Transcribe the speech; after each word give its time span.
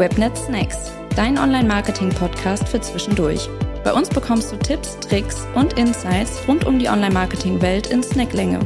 Webnet 0.00 0.34
Snacks, 0.34 0.90
dein 1.14 1.36
Online-Marketing-Podcast 1.36 2.66
für 2.66 2.80
zwischendurch. 2.80 3.50
Bei 3.84 3.92
uns 3.92 4.08
bekommst 4.08 4.50
du 4.50 4.56
Tipps, 4.56 4.98
Tricks 5.00 5.46
und 5.54 5.74
Insights 5.74 6.40
rund 6.48 6.64
um 6.64 6.78
die 6.78 6.88
Online-Marketing-Welt 6.88 7.88
in 7.88 8.02
Snacklänge. 8.02 8.60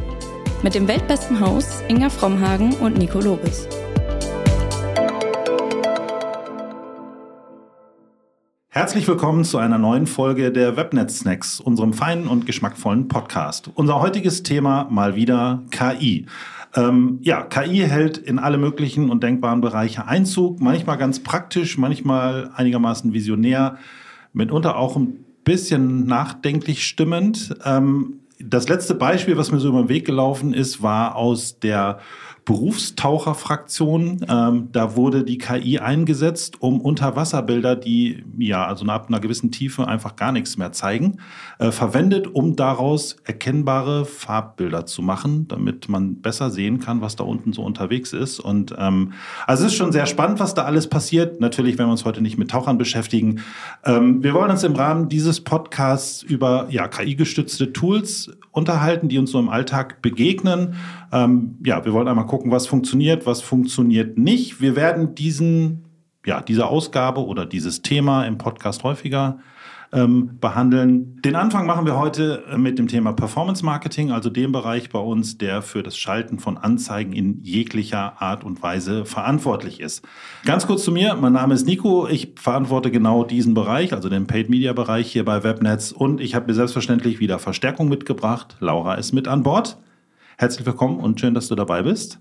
Mit 0.63 0.75
dem 0.75 0.87
weltbesten 0.87 1.37
Hosts 1.37 1.83
Inga 1.89 2.09
Frommhagen 2.09 2.73
und 2.75 2.97
Nico 2.97 3.19
Lobes. 3.19 3.67
Herzlich 8.69 9.05
willkommen 9.05 9.43
zu 9.43 9.57
einer 9.57 9.77
neuen 9.77 10.07
Folge 10.07 10.53
der 10.53 10.77
Webnet 10.77 11.11
Snacks, 11.11 11.59
unserem 11.59 11.91
feinen 11.91 12.29
und 12.29 12.45
geschmackvollen 12.45 13.09
Podcast. 13.09 13.69
Unser 13.75 13.99
heutiges 13.99 14.43
Thema 14.43 14.87
mal 14.89 15.15
wieder 15.15 15.63
KI. 15.69 16.27
Ähm, 16.75 17.19
ja, 17.21 17.41
KI 17.41 17.79
hält 17.87 18.17
in 18.17 18.37
alle 18.37 18.57
möglichen 18.57 19.09
und 19.09 19.23
denkbaren 19.23 19.61
Bereiche 19.61 20.07
Einzug, 20.07 20.59
manchmal 20.59 20.97
ganz 20.97 21.21
praktisch, 21.23 21.77
manchmal 21.77 22.51
einigermaßen 22.53 23.13
visionär, 23.13 23.77
mitunter 24.33 24.77
auch 24.77 24.97
ein 24.97 25.23
bisschen 25.45 26.05
nachdenklich 26.05 26.85
stimmend. 26.85 27.55
Ähm, 27.63 28.19
das 28.39 28.67
letzte 28.67 28.95
Beispiel, 28.95 29.37
was 29.37 29.51
mir 29.51 29.59
so 29.59 29.69
über 29.69 29.83
den 29.83 29.89
Weg 29.89 30.05
gelaufen 30.05 30.53
ist, 30.53 30.81
war 30.81 31.15
aus 31.15 31.59
der 31.59 31.99
Berufstaucherfraktion. 32.45 34.23
Ähm, 34.29 34.69
da 34.71 34.95
wurde 34.95 35.23
die 35.23 35.39
KI 35.39 35.79
eingesetzt, 35.79 36.61
um 36.61 36.79
Unterwasserbilder, 36.79 37.75
die 37.75 38.23
ja 38.37 38.65
also 38.65 38.85
ab 38.85 39.07
einer 39.07 39.19
gewissen 39.19 39.51
Tiefe 39.51 39.87
einfach 39.87 40.15
gar 40.15 40.31
nichts 40.31 40.55
mehr 40.55 40.71
zeigen, 40.71 41.17
äh, 41.57 41.71
verwendet, 41.71 42.27
um 42.27 42.55
daraus 42.55 43.17
erkennbare 43.23 44.05
Farbbilder 44.05 44.85
zu 44.85 45.01
machen, 45.01 45.47
damit 45.47 45.89
man 45.89 46.21
besser 46.21 46.51
sehen 46.51 46.79
kann, 46.79 47.01
was 47.01 47.15
da 47.15 47.23
unten 47.23 47.51
so 47.51 47.63
unterwegs 47.63 48.13
ist. 48.13 48.39
Und 48.39 48.75
ähm, 48.77 49.13
also 49.47 49.65
es 49.65 49.71
ist 49.71 49.77
schon 49.77 49.91
sehr 49.91 50.05
spannend, 50.05 50.39
was 50.39 50.53
da 50.53 50.65
alles 50.65 50.87
passiert. 50.87 51.41
Natürlich, 51.41 51.79
wenn 51.79 51.87
wir 51.87 51.91
uns 51.91 52.05
heute 52.05 52.21
nicht 52.21 52.37
mit 52.37 52.51
Tauchern 52.51 52.77
beschäftigen. 52.77 53.41
Ähm, 53.83 54.23
wir 54.23 54.35
wollen 54.35 54.51
uns 54.51 54.63
im 54.63 54.75
Rahmen 54.75 55.09
dieses 55.09 55.41
Podcasts 55.41 56.21
über 56.21 56.67
ja, 56.69 56.87
KI-gestützte 56.87 57.73
Tools 57.73 58.31
unterhalten, 58.51 59.09
die 59.09 59.17
uns 59.17 59.31
so 59.31 59.39
im 59.39 59.49
Alltag 59.49 60.03
begegnen. 60.03 60.75
Ähm, 61.15 61.59
ja, 61.65 61.85
wir 61.85 61.93
wollen 61.93 62.09
einmal 62.09 62.25
gucken, 62.25 62.51
was 62.51 62.67
funktioniert, 62.67 63.25
was 63.25 63.41
funktioniert 63.41 64.17
nicht. 64.17 64.59
Wir 64.59 64.75
werden 64.75 65.15
diesen, 65.15 65.85
ja, 66.25 66.41
diese 66.41 66.67
Ausgabe 66.67 67.25
oder 67.25 67.45
dieses 67.45 67.81
Thema 67.81 68.25
im 68.25 68.37
Podcast 68.37 68.83
häufiger 68.83 69.39
ähm, 69.93 70.37
behandeln. 70.41 71.21
Den 71.21 71.37
Anfang 71.37 71.67
machen 71.67 71.85
wir 71.85 71.97
heute 71.97 72.43
mit 72.57 72.77
dem 72.79 72.89
Thema 72.89 73.13
Performance 73.13 73.63
Marketing, 73.63 74.11
also 74.11 74.29
dem 74.29 74.51
Bereich 74.51 74.89
bei 74.89 74.99
uns, 74.99 75.37
der 75.37 75.61
für 75.61 75.83
das 75.83 75.97
Schalten 75.97 76.37
von 76.37 76.57
Anzeigen 76.57 77.13
in 77.13 77.41
jeglicher 77.43 78.21
Art 78.21 78.43
und 78.43 78.61
Weise 78.61 79.05
verantwortlich 79.05 79.79
ist. 79.79 80.05
Ganz 80.43 80.67
kurz 80.67 80.83
zu 80.83 80.91
mir, 80.91 81.15
mein 81.15 81.31
Name 81.31 81.53
ist 81.53 81.65
Nico, 81.65 82.09
ich 82.09 82.33
verantworte 82.35 82.91
genau 82.91 83.23
diesen 83.23 83.53
Bereich, 83.53 83.93
also 83.93 84.09
den 84.09 84.27
Paid 84.27 84.49
Media 84.49 84.73
Bereich 84.73 85.09
hier 85.09 85.23
bei 85.23 85.45
Webnetz 85.45 85.93
und 85.93 86.19
ich 86.19 86.35
habe 86.35 86.47
mir 86.47 86.55
selbstverständlich 86.55 87.21
wieder 87.21 87.39
Verstärkung 87.39 87.87
mitgebracht. 87.87 88.57
Laura 88.59 88.95
ist 88.95 89.13
mit 89.13 89.29
an 89.29 89.43
Bord. 89.43 89.77
Herzlich 90.37 90.65
willkommen 90.65 90.99
und 90.99 91.17
schön, 91.17 91.33
dass 91.33 91.47
du 91.47 91.55
dabei 91.55 91.81
bist. 91.83 92.19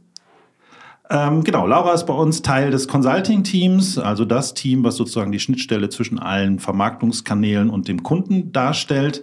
Ähm, 1.10 1.42
genau, 1.42 1.66
Laura 1.66 1.92
ist 1.92 2.06
bei 2.06 2.14
uns 2.14 2.42
Teil 2.42 2.70
des 2.70 2.86
Consulting-Teams, 2.86 3.98
also 3.98 4.24
das 4.24 4.54
Team, 4.54 4.84
was 4.84 4.94
sozusagen 4.94 5.32
die 5.32 5.40
Schnittstelle 5.40 5.88
zwischen 5.88 6.20
allen 6.20 6.60
Vermarktungskanälen 6.60 7.70
und 7.70 7.88
dem 7.88 8.04
Kunden 8.04 8.52
darstellt. 8.52 9.22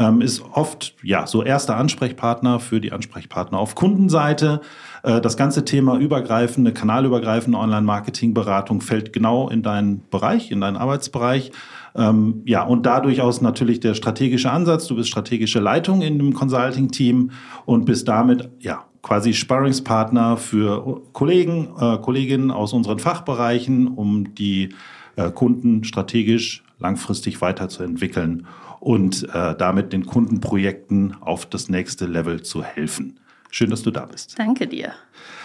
Ähm, 0.00 0.22
ist 0.22 0.42
oft 0.54 0.94
ja 1.02 1.26
so 1.26 1.42
erster 1.42 1.76
Ansprechpartner 1.76 2.58
für 2.58 2.80
die 2.80 2.90
Ansprechpartner 2.90 3.58
auf 3.58 3.74
Kundenseite. 3.74 4.62
Äh, 5.02 5.20
das 5.20 5.36
ganze 5.36 5.66
Thema 5.66 5.98
übergreifende, 5.98 6.72
kanalübergreifende 6.72 7.58
Online-Marketing-Beratung 7.58 8.80
fällt 8.80 9.12
genau 9.12 9.50
in 9.50 9.62
deinen 9.62 10.08
Bereich, 10.08 10.50
in 10.50 10.62
deinen 10.62 10.78
Arbeitsbereich. 10.78 11.52
Ähm, 11.94 12.40
ja, 12.46 12.62
und 12.62 12.86
da 12.86 13.00
durchaus 13.00 13.42
natürlich 13.42 13.80
der 13.80 13.92
strategische 13.92 14.50
Ansatz. 14.50 14.86
Du 14.86 14.96
bist 14.96 15.10
strategische 15.10 15.60
Leitung 15.60 16.00
in 16.00 16.18
dem 16.18 16.32
Consulting-Team 16.32 17.32
und 17.66 17.84
bist 17.84 18.08
damit 18.08 18.48
ja 18.58 18.84
quasi 19.02 19.34
Sparringspartner 19.34 20.38
für 20.38 21.02
Kollegen, 21.12 21.74
äh, 21.78 21.98
Kolleginnen 21.98 22.50
aus 22.50 22.72
unseren 22.72 23.00
Fachbereichen, 23.00 23.86
um 23.88 24.34
die 24.34 24.70
äh, 25.16 25.30
Kunden 25.30 25.84
strategisch 25.84 26.62
langfristig 26.78 27.42
weiterzuentwickeln 27.42 28.46
und 28.80 29.28
äh, 29.32 29.54
damit 29.56 29.92
den 29.92 30.06
Kundenprojekten 30.06 31.16
auf 31.20 31.46
das 31.46 31.68
nächste 31.68 32.06
Level 32.06 32.42
zu 32.42 32.64
helfen. 32.64 33.20
Schön, 33.50 33.70
dass 33.70 33.82
du 33.82 33.90
da 33.90 34.06
bist. 34.06 34.38
Danke 34.38 34.66
dir. 34.66 34.92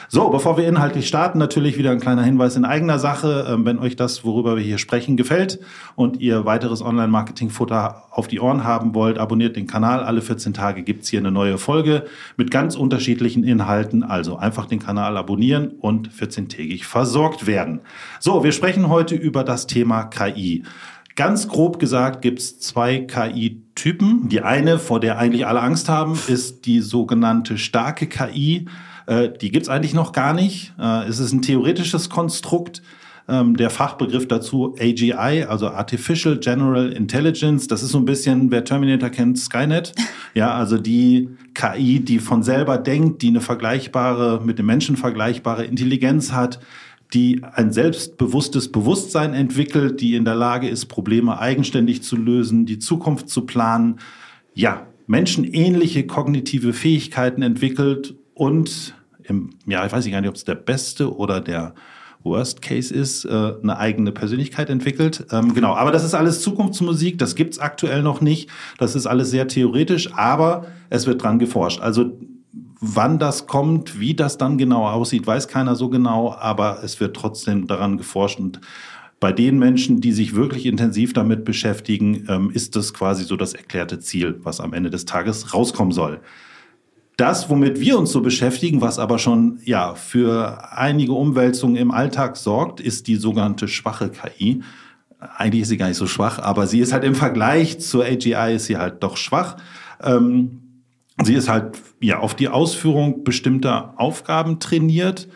So, 0.08 0.30
bevor 0.30 0.58
wir 0.58 0.68
inhaltlich 0.68 1.08
starten, 1.08 1.40
natürlich 1.40 1.80
wieder 1.80 1.90
ein 1.90 2.00
kleiner 2.00 2.22
Hinweis 2.22 2.56
in 2.56 2.64
eigener 2.64 3.00
Sache. 3.00 3.48
Ähm, 3.50 3.66
wenn 3.66 3.80
euch 3.80 3.96
das, 3.96 4.24
worüber 4.24 4.56
wir 4.56 4.64
hier 4.64 4.78
sprechen, 4.78 5.18
gefällt 5.18 5.60
und 5.96 6.22
ihr 6.22 6.46
weiteres 6.46 6.84
Online-Marketing-Futter 6.84 8.04
auf 8.12 8.28
die 8.28 8.40
Ohren 8.40 8.64
haben 8.64 8.94
wollt, 8.94 9.18
abonniert 9.18 9.56
den 9.56 9.66
Kanal. 9.66 10.04
Alle 10.04 10.22
14 10.22 10.54
Tage 10.54 10.84
gibt's 10.84 11.10
hier 11.10 11.20
eine 11.20 11.32
neue 11.32 11.58
Folge 11.58 12.06
mit 12.38 12.52
ganz 12.52 12.76
unterschiedlichen 12.76 13.44
Inhalten. 13.44 14.04
Also 14.04 14.38
einfach 14.38 14.68
den 14.68 14.80
Kanal 14.80 15.18
abonnieren 15.18 15.70
und 15.80 16.10
14-tägig 16.10 16.84
versorgt 16.84 17.48
werden. 17.48 17.82
So, 18.20 18.44
wir 18.44 18.52
sprechen 18.52 18.90
heute 18.90 19.16
über 19.16 19.44
das 19.44 19.66
Thema 19.66 20.04
KI. 20.04 20.64
Ganz 21.16 21.48
grob 21.48 21.80
gesagt 21.80 22.22
gibt's 22.22 22.60
zwei 22.60 23.00
KI-Typen. 23.00 24.28
Die 24.28 24.42
eine, 24.42 24.78
vor 24.78 25.00
der 25.00 25.18
eigentlich 25.18 25.48
alle 25.48 25.62
Angst 25.62 25.88
haben, 25.88 26.20
ist 26.28 26.66
die 26.66 26.82
sogenannte 26.82 27.58
starke 27.58 28.08
KI. 28.08 28.68
Äh, 29.08 29.30
die 29.30 29.50
gibt's 29.50 29.70
eigentlich 29.70 29.94
noch 29.94 30.12
gar 30.12 30.34
nicht. 30.34 30.74
Äh, 30.78 31.08
es 31.08 31.20
ist 31.20 31.32
ein 31.32 31.42
theoretisches 31.42 32.10
Konstrukt. 32.10 32.82
Ähm, 33.30 33.56
der 33.56 33.70
Fachbegriff 33.70 34.28
dazu 34.28 34.76
AGI, 34.78 35.46
also 35.48 35.70
Artificial 35.70 36.38
General 36.38 36.92
Intelligence. 36.92 37.68
Das 37.68 37.82
ist 37.82 37.92
so 37.92 37.98
ein 37.98 38.06
bisschen, 38.06 38.52
wer 38.52 38.66
Terminator 38.66 39.10
kennt, 39.10 39.40
Skynet. 39.40 39.94
Ja, 40.34 40.54
also 40.54 40.78
die 40.78 41.30
KI, 41.54 42.02
die 42.02 42.20
von 42.20 42.44
selber 42.44 42.78
denkt, 42.78 43.22
die 43.22 43.30
eine 43.30 43.40
vergleichbare, 43.40 44.42
mit 44.44 44.60
dem 44.60 44.66
Menschen 44.66 44.98
vergleichbare 44.98 45.64
Intelligenz 45.64 46.34
hat, 46.34 46.60
die 47.14 47.44
ein 47.44 47.72
selbstbewusstes 47.72 48.72
Bewusstsein 48.72 49.34
entwickelt, 49.34 50.02
die 50.02 50.16
in 50.16 50.26
der 50.26 50.36
Lage 50.36 50.68
ist, 50.68 50.88
Probleme 50.88 51.40
eigenständig 51.40 52.04
zu 52.04 52.16
lösen, 52.16 52.66
die 52.66 52.80
Zukunft 52.80 53.30
zu 53.30 53.46
planen. 53.46 54.00
Ja, 54.54 54.88
menschenähnliche 55.08 56.08
kognitive 56.08 56.74
Fähigkeiten 56.74 57.42
entwickelt 57.42 58.16
und 58.34 58.96
im, 59.24 59.52
ja, 59.66 59.86
ich 59.86 59.92
weiß 59.92 60.10
gar 60.10 60.22
nicht, 60.22 60.30
ob 60.30 60.36
es 60.36 60.44
der 60.44 60.56
beste 60.56 61.16
oder 61.16 61.42
der 61.42 61.74
Worst 62.24 62.62
Case 62.62 62.94
ist, 62.94 63.24
äh, 63.26 63.30
eine 63.62 63.78
eigene 63.78 64.12
Persönlichkeit 64.12 64.70
entwickelt. 64.70 65.26
Ähm, 65.32 65.54
genau, 65.54 65.76
aber 65.76 65.92
das 65.92 66.04
ist 66.04 66.16
alles 66.16 66.42
Zukunftsmusik, 66.42 67.20
das 67.20 67.36
gibt's 67.36 67.60
aktuell 67.60 68.02
noch 68.02 68.20
nicht. 68.20 68.50
Das 68.80 68.96
ist 68.96 69.06
alles 69.06 69.30
sehr 69.30 69.48
theoretisch, 69.48 70.12
aber 70.14 70.66
es 70.90 71.06
wird 71.06 71.22
dran 71.22 71.38
geforscht. 71.38 71.80
Also 71.82 72.18
wann 72.80 73.20
das 73.20 73.48
kommt, 73.48 74.00
wie 74.00 74.14
das 74.14 74.38
dann 74.38 74.58
genau 74.58 74.88
aussieht, 74.88 75.26
weiß 75.26 75.48
keiner 75.48 75.76
so 75.76 75.90
genau, 75.90 76.34
aber 76.34 76.84
es 76.84 77.00
wird 77.00 77.16
trotzdem 77.16 77.68
daran 77.68 77.98
geforscht 77.98 78.40
und 78.40 78.60
bei 79.20 79.32
den 79.32 79.58
Menschen, 79.58 80.02
die 80.02 80.12
sich 80.12 80.36
wirklich 80.36 80.66
intensiv 80.66 81.14
damit 81.14 81.46
beschäftigen, 81.46 82.26
ähm, 82.28 82.52
ist 82.52 82.76
das 82.76 82.94
quasi 82.94 83.24
so 83.24 83.38
das 83.38 83.54
erklärte 83.54 84.00
Ziel, 84.00 84.40
was 84.44 84.60
am 84.60 84.74
Ende 84.74 84.90
des 84.90 85.06
Tages 85.06 85.54
rauskommen 85.54 85.94
soll. 85.94 86.20
Das, 87.18 87.50
womit 87.50 87.80
wir 87.80 87.98
uns 87.98 88.12
so 88.12 88.22
beschäftigen, 88.22 88.82
was 88.82 89.00
aber 89.00 89.18
schon 89.20 89.60
ja 89.64 89.96
für 89.96 90.74
einige 90.74 91.14
Umwälzungen 91.14 91.78
im 91.78 91.92
Alltag 91.92 92.36
sorgt, 92.36 92.82
ist 92.82 93.08
die 93.08 93.16
sogenannte 93.16 93.70
schwache 93.70 94.10
KI. 94.10 94.62
Eigentlich 95.20 95.62
ist 95.62 95.70
sie 95.70 95.78
gar 95.78 95.88
nicht 95.88 95.98
so 95.98 96.08
schwach, 96.08 96.40
aber 96.40 96.68
sie 96.68 96.82
ist 96.82 96.92
halt 96.92 97.06
im 97.06 97.16
Vergleich 97.16 97.80
zur 97.80 98.04
AGI 98.04 98.56
ist 98.56 98.66
sie 98.66 98.76
halt 98.76 99.02
doch 99.02 99.16
schwach. 99.16 99.56
Ähm, 100.04 100.65
sie 101.24 101.34
ist 101.34 101.50
halt 101.50 101.82
ja 102.02 102.20
auf 102.20 102.36
die 102.36 102.50
Ausführung 102.50 103.24
bestimmter 103.24 103.94
Aufgaben 103.98 104.60
trainiert, 104.60 105.28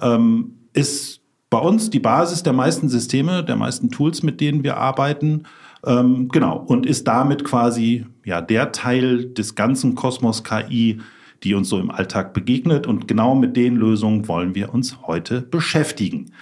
ähm, 0.00 0.54
ist 0.72 1.20
bei 1.50 1.58
uns 1.58 1.90
die 1.90 2.00
Basis 2.00 2.42
der 2.42 2.52
meisten 2.52 2.88
Systeme, 2.88 3.42
der 3.44 3.56
meisten 3.56 3.90
Tools, 3.90 4.22
mit 4.22 4.40
denen 4.40 4.62
wir 4.62 4.76
arbeiten. 4.76 5.44
Ähm, 5.86 6.28
genau 6.28 6.58
und 6.58 6.86
ist 6.86 7.06
damit 7.06 7.44
quasi 7.44 8.06
ja 8.24 8.40
der 8.40 8.72
Teil 8.72 9.26
des 9.26 9.54
ganzen 9.54 9.94
Kosmos 9.94 10.42
KI, 10.42 11.00
die 11.44 11.54
uns 11.54 11.68
so 11.68 11.78
im 11.78 11.90
Alltag 11.90 12.34
begegnet. 12.34 12.86
Und 12.86 13.06
genau 13.06 13.34
mit 13.34 13.56
den 13.56 13.76
Lösungen 13.76 14.28
wollen 14.28 14.54
wir 14.54 14.74
uns 14.74 14.98
heute 15.06 15.40
beschäftigen. 15.40 16.32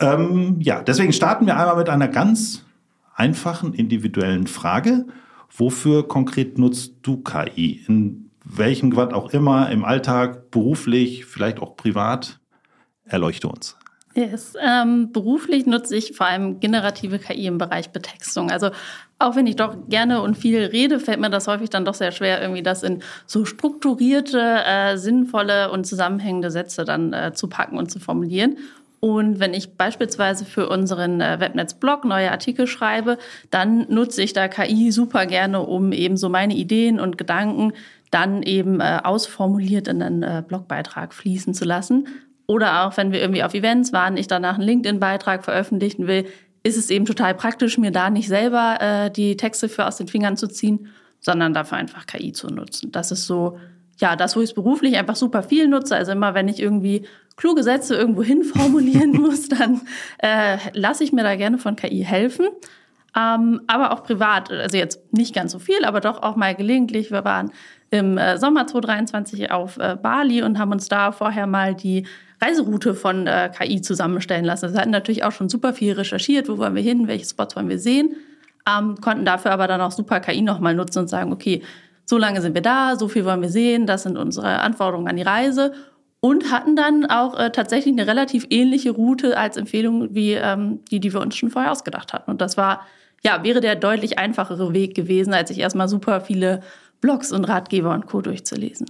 Ähm, 0.00 0.56
ja, 0.60 0.82
deswegen 0.82 1.12
starten 1.12 1.46
wir 1.46 1.56
einmal 1.56 1.76
mit 1.76 1.88
einer 1.88 2.08
ganz 2.08 2.64
einfachen 3.14 3.74
individuellen 3.74 4.46
Frage. 4.46 5.06
Wofür 5.56 6.08
konkret 6.08 6.58
nutzt 6.58 6.94
du 7.02 7.18
KI? 7.18 7.84
In 7.86 8.30
welchem 8.44 8.90
Gewand 8.90 9.14
auch 9.14 9.30
immer, 9.30 9.70
im 9.70 9.84
Alltag, 9.84 10.50
beruflich, 10.50 11.24
vielleicht 11.26 11.60
auch 11.60 11.76
privat? 11.76 12.40
Erleuchte 13.04 13.48
uns. 13.48 13.76
Yes. 14.16 14.54
Ähm, 14.60 15.10
beruflich 15.12 15.66
nutze 15.66 15.96
ich 15.96 16.16
vor 16.16 16.26
allem 16.26 16.60
generative 16.60 17.18
KI 17.18 17.46
im 17.46 17.58
Bereich 17.58 17.90
Betextung. 17.90 18.50
Also 18.50 18.70
auch 19.18 19.34
wenn 19.34 19.46
ich 19.46 19.56
doch 19.56 19.76
gerne 19.88 20.22
und 20.22 20.36
viel 20.36 20.62
rede, 20.62 21.00
fällt 21.00 21.20
mir 21.20 21.30
das 21.30 21.48
häufig 21.48 21.70
dann 21.70 21.84
doch 21.84 21.94
sehr 21.94 22.12
schwer, 22.12 22.40
irgendwie 22.40 22.62
das 22.62 22.84
in 22.84 23.02
so 23.26 23.44
strukturierte, 23.44 24.40
äh, 24.64 24.96
sinnvolle 24.98 25.70
und 25.72 25.84
zusammenhängende 25.84 26.52
Sätze 26.52 26.84
dann 26.84 27.12
äh, 27.12 27.32
zu 27.32 27.48
packen 27.48 27.76
und 27.76 27.90
zu 27.90 27.98
formulieren. 27.98 28.56
Und 29.04 29.38
wenn 29.38 29.52
ich 29.52 29.76
beispielsweise 29.76 30.46
für 30.46 30.66
unseren 30.70 31.20
äh, 31.20 31.38
Webnetz-Blog 31.38 32.06
neue 32.06 32.30
Artikel 32.30 32.66
schreibe, 32.66 33.18
dann 33.50 33.84
nutze 33.90 34.22
ich 34.22 34.32
da 34.32 34.48
KI 34.48 34.92
super 34.92 35.26
gerne, 35.26 35.60
um 35.60 35.92
eben 35.92 36.16
so 36.16 36.30
meine 36.30 36.54
Ideen 36.54 36.98
und 36.98 37.18
Gedanken 37.18 37.74
dann 38.10 38.42
eben 38.42 38.80
äh, 38.80 39.00
ausformuliert 39.04 39.88
in 39.88 40.00
einen 40.00 40.22
äh, 40.22 40.42
Blogbeitrag 40.48 41.12
fließen 41.12 41.52
zu 41.52 41.66
lassen. 41.66 42.08
Oder 42.46 42.86
auch 42.86 42.96
wenn 42.96 43.12
wir 43.12 43.20
irgendwie 43.20 43.42
auf 43.42 43.52
Events 43.52 43.92
waren, 43.92 44.16
ich 44.16 44.26
danach 44.26 44.54
einen 44.54 44.64
LinkedIn-Beitrag 44.64 45.44
veröffentlichen 45.44 46.06
will, 46.06 46.24
ist 46.62 46.78
es 46.78 46.88
eben 46.88 47.04
total 47.04 47.34
praktisch, 47.34 47.76
mir 47.76 47.90
da 47.90 48.08
nicht 48.08 48.28
selber 48.28 49.10
die 49.14 49.36
Texte 49.36 49.68
für 49.68 49.86
aus 49.86 49.96
den 49.96 50.08
Fingern 50.08 50.38
zu 50.38 50.48
ziehen, 50.48 50.88
sondern 51.20 51.52
dafür 51.52 51.76
einfach 51.76 52.06
KI 52.06 52.32
zu 52.32 52.46
nutzen. 52.46 52.90
Das 52.90 53.10
ist 53.10 53.26
so, 53.26 53.58
ja, 53.98 54.16
das, 54.16 54.36
wo 54.36 54.40
ich 54.40 54.50
es 54.50 54.54
beruflich 54.54 54.96
einfach 54.96 55.16
super 55.16 55.42
viel 55.42 55.68
nutze. 55.68 55.96
Also 55.96 56.12
immer, 56.12 56.34
wenn 56.34 56.48
ich 56.48 56.60
irgendwie 56.60 57.06
kluge 57.36 57.62
Sätze 57.62 57.94
irgendwo 57.94 58.22
hin 58.22 58.44
formulieren 58.44 59.12
muss, 59.20 59.48
dann 59.48 59.82
äh, 60.18 60.58
lasse 60.72 61.04
ich 61.04 61.12
mir 61.12 61.22
da 61.22 61.36
gerne 61.36 61.58
von 61.58 61.76
KI 61.76 62.04
helfen. 62.04 62.46
Ähm, 63.16 63.60
aber 63.68 63.92
auch 63.92 64.02
privat, 64.02 64.50
also 64.50 64.76
jetzt 64.76 65.12
nicht 65.12 65.34
ganz 65.34 65.52
so 65.52 65.58
viel, 65.60 65.84
aber 65.84 66.00
doch 66.00 66.22
auch 66.22 66.34
mal 66.34 66.54
gelegentlich. 66.54 67.12
Wir 67.12 67.24
waren 67.24 67.52
im 67.90 68.18
äh, 68.18 68.38
Sommer 68.38 68.66
2023 68.66 69.52
auf 69.52 69.76
äh, 69.76 69.96
Bali 70.00 70.42
und 70.42 70.58
haben 70.58 70.72
uns 70.72 70.88
da 70.88 71.12
vorher 71.12 71.46
mal 71.46 71.74
die 71.74 72.06
Reiseroute 72.42 72.94
von 72.94 73.28
äh, 73.28 73.50
KI 73.56 73.80
zusammenstellen 73.80 74.44
lassen. 74.44 74.64
Also 74.64 74.74
wir 74.74 74.80
hatten 74.80 74.90
natürlich 74.90 75.22
auch 75.22 75.30
schon 75.32 75.48
super 75.48 75.72
viel 75.72 75.92
recherchiert, 75.92 76.48
wo 76.48 76.58
wollen 76.58 76.74
wir 76.74 76.82
hin, 76.82 77.06
welche 77.06 77.24
Spots 77.26 77.54
wollen 77.54 77.68
wir 77.68 77.78
sehen, 77.78 78.16
ähm, 78.68 78.96
konnten 79.00 79.24
dafür 79.24 79.52
aber 79.52 79.68
dann 79.68 79.80
auch 79.80 79.92
super 79.92 80.18
KI 80.18 80.42
nochmal 80.42 80.74
nutzen 80.74 81.00
und 81.00 81.08
sagen, 81.08 81.32
okay, 81.32 81.62
so 82.04 82.18
lange 82.18 82.40
sind 82.40 82.54
wir 82.54 82.62
da, 82.62 82.96
so 82.96 83.08
viel 83.08 83.24
wollen 83.24 83.42
wir 83.42 83.48
sehen, 83.48 83.86
das 83.86 84.02
sind 84.02 84.16
unsere 84.16 84.60
Anforderungen 84.60 85.08
an 85.08 85.16
die 85.16 85.22
Reise 85.22 85.72
und 86.20 86.50
hatten 86.50 86.74
dann 86.74 87.04
auch 87.04 87.38
äh, 87.38 87.50
tatsächlich 87.50 87.92
eine 87.92 88.06
relativ 88.06 88.46
ähnliche 88.48 88.92
Route 88.92 89.36
als 89.36 89.58
Empfehlung 89.58 90.14
wie 90.14 90.32
ähm, 90.32 90.80
die, 90.90 90.98
die 90.98 91.12
wir 91.12 91.20
uns 91.20 91.36
schon 91.36 91.50
vorher 91.50 91.70
ausgedacht 91.70 92.14
hatten. 92.14 92.30
Und 92.30 92.40
das 92.40 92.56
war, 92.56 92.86
ja, 93.22 93.42
wäre 93.44 93.60
der 93.60 93.76
deutlich 93.76 94.18
einfachere 94.18 94.72
Weg 94.72 94.94
gewesen, 94.94 95.34
als 95.34 95.50
sich 95.50 95.58
erstmal 95.58 95.86
super 95.86 96.22
viele 96.22 96.62
Blogs 97.02 97.30
und 97.30 97.44
Ratgeber 97.44 97.92
und 97.92 98.06
Co. 98.06 98.22
durchzulesen. 98.22 98.86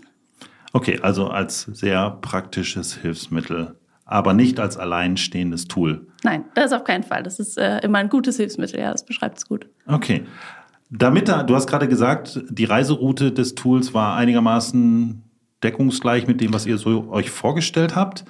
Okay, 0.73 1.01
also 1.03 1.27
als 1.27 1.63
sehr 1.63 2.19
praktisches 2.21 2.95
Hilfsmittel, 2.95 3.75
aber 4.05 4.33
nicht 4.33 4.61
als 4.61 4.77
alleinstehendes 4.77 5.67
Tool. 5.67 6.07
Nein, 6.23 6.45
das 6.55 6.73
auf 6.73 6.85
keinen 6.85 7.03
Fall. 7.03 7.25
Das 7.25 7.41
ist 7.41 7.59
äh, 7.59 7.79
immer 7.79 7.99
ein 7.99 8.11
gutes 8.11 8.37
Hilfsmittel, 8.37 8.79
ja, 8.79 8.93
das 8.93 9.05
beschreibt 9.05 9.39
es 9.39 9.49
gut. 9.49 9.67
Okay. 9.89 10.25
Damit, 10.91 11.29
du 11.29 11.55
hast 11.55 11.67
gerade 11.67 11.89
gesagt, 11.89 12.41
die 12.49 12.65
Reiseroute 12.65 13.33
des 13.33 13.55
Tools 13.55 13.95
war 13.95 14.17
einigermaßen 14.17 15.23
deckungsgleich 15.63 16.27
mit 16.27 16.41
dem, 16.41 16.53
was 16.53 16.67
ihr 16.67 16.79
so 16.79 17.09
euch 17.11 17.31
vorgestellt 17.31 17.97
habt? 17.97 18.25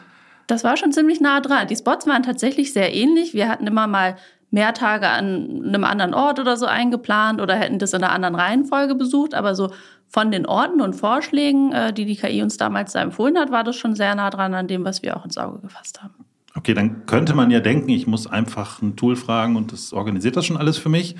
Das 0.47 0.65
war 0.65 0.77
schon 0.77 0.93
ziemlich 0.93 1.21
nah 1.21 1.41
dran. 1.41 1.67
Die 1.69 1.77
Spots 1.77 2.07
waren 2.07 2.23
tatsächlich 2.23 2.73
sehr 2.73 2.95
ähnlich. 2.95 3.35
Wir 3.35 3.49
hatten 3.49 3.67
immer 3.67 3.87
mal 3.87 4.17
mehr 4.51 4.73
Tage 4.73 5.09
an 5.09 5.65
einem 5.67 5.85
anderen 5.85 6.15
Ort 6.15 6.39
oder 6.39 6.57
so 6.57 6.67
eingeplant 6.67 7.41
oder 7.41 7.57
hätten 7.57 7.79
das 7.79 7.93
in 7.93 8.03
einer 8.03 8.13
anderen 8.13 8.37
Reihenfolge 8.37 8.95
besucht. 8.95 9.35
Aber 9.35 9.55
so 9.55 9.73
von 10.07 10.31
den 10.31 10.47
Orten 10.47 10.81
und 10.81 10.95
Vorschlägen, 10.95 11.73
äh, 11.73 11.93
die 11.93 12.05
die 12.05 12.17
KI 12.17 12.41
uns 12.43 12.57
damals 12.57 12.93
da 12.93 13.03
empfohlen 13.03 13.37
hat, 13.37 13.51
war 13.51 13.65
das 13.65 13.77
schon 13.77 13.97
sehr 13.97 14.15
nah 14.15 14.31
dran 14.31 14.55
an 14.55 14.69
dem, 14.69 14.85
was 14.85 15.03
wir 15.03 15.17
auch 15.17 15.25
ins 15.25 15.39
Auge 15.39 15.59
gefasst 15.59 16.03
haben. 16.03 16.15
Okay, 16.57 16.73
dann 16.73 17.05
könnte 17.07 17.35
man 17.35 17.51
ja 17.51 17.59
denken, 17.59 17.89
ich 17.89 18.07
muss 18.07 18.29
einfach 18.29 18.81
ein 18.81 18.95
Tool 18.95 19.17
fragen 19.17 19.57
und 19.57 19.73
das 19.73 19.93
organisiert 19.93 20.37
das 20.37 20.47
schon 20.47 20.57
alles 20.57 20.79
für 20.79 20.89
mich. 20.89 21.17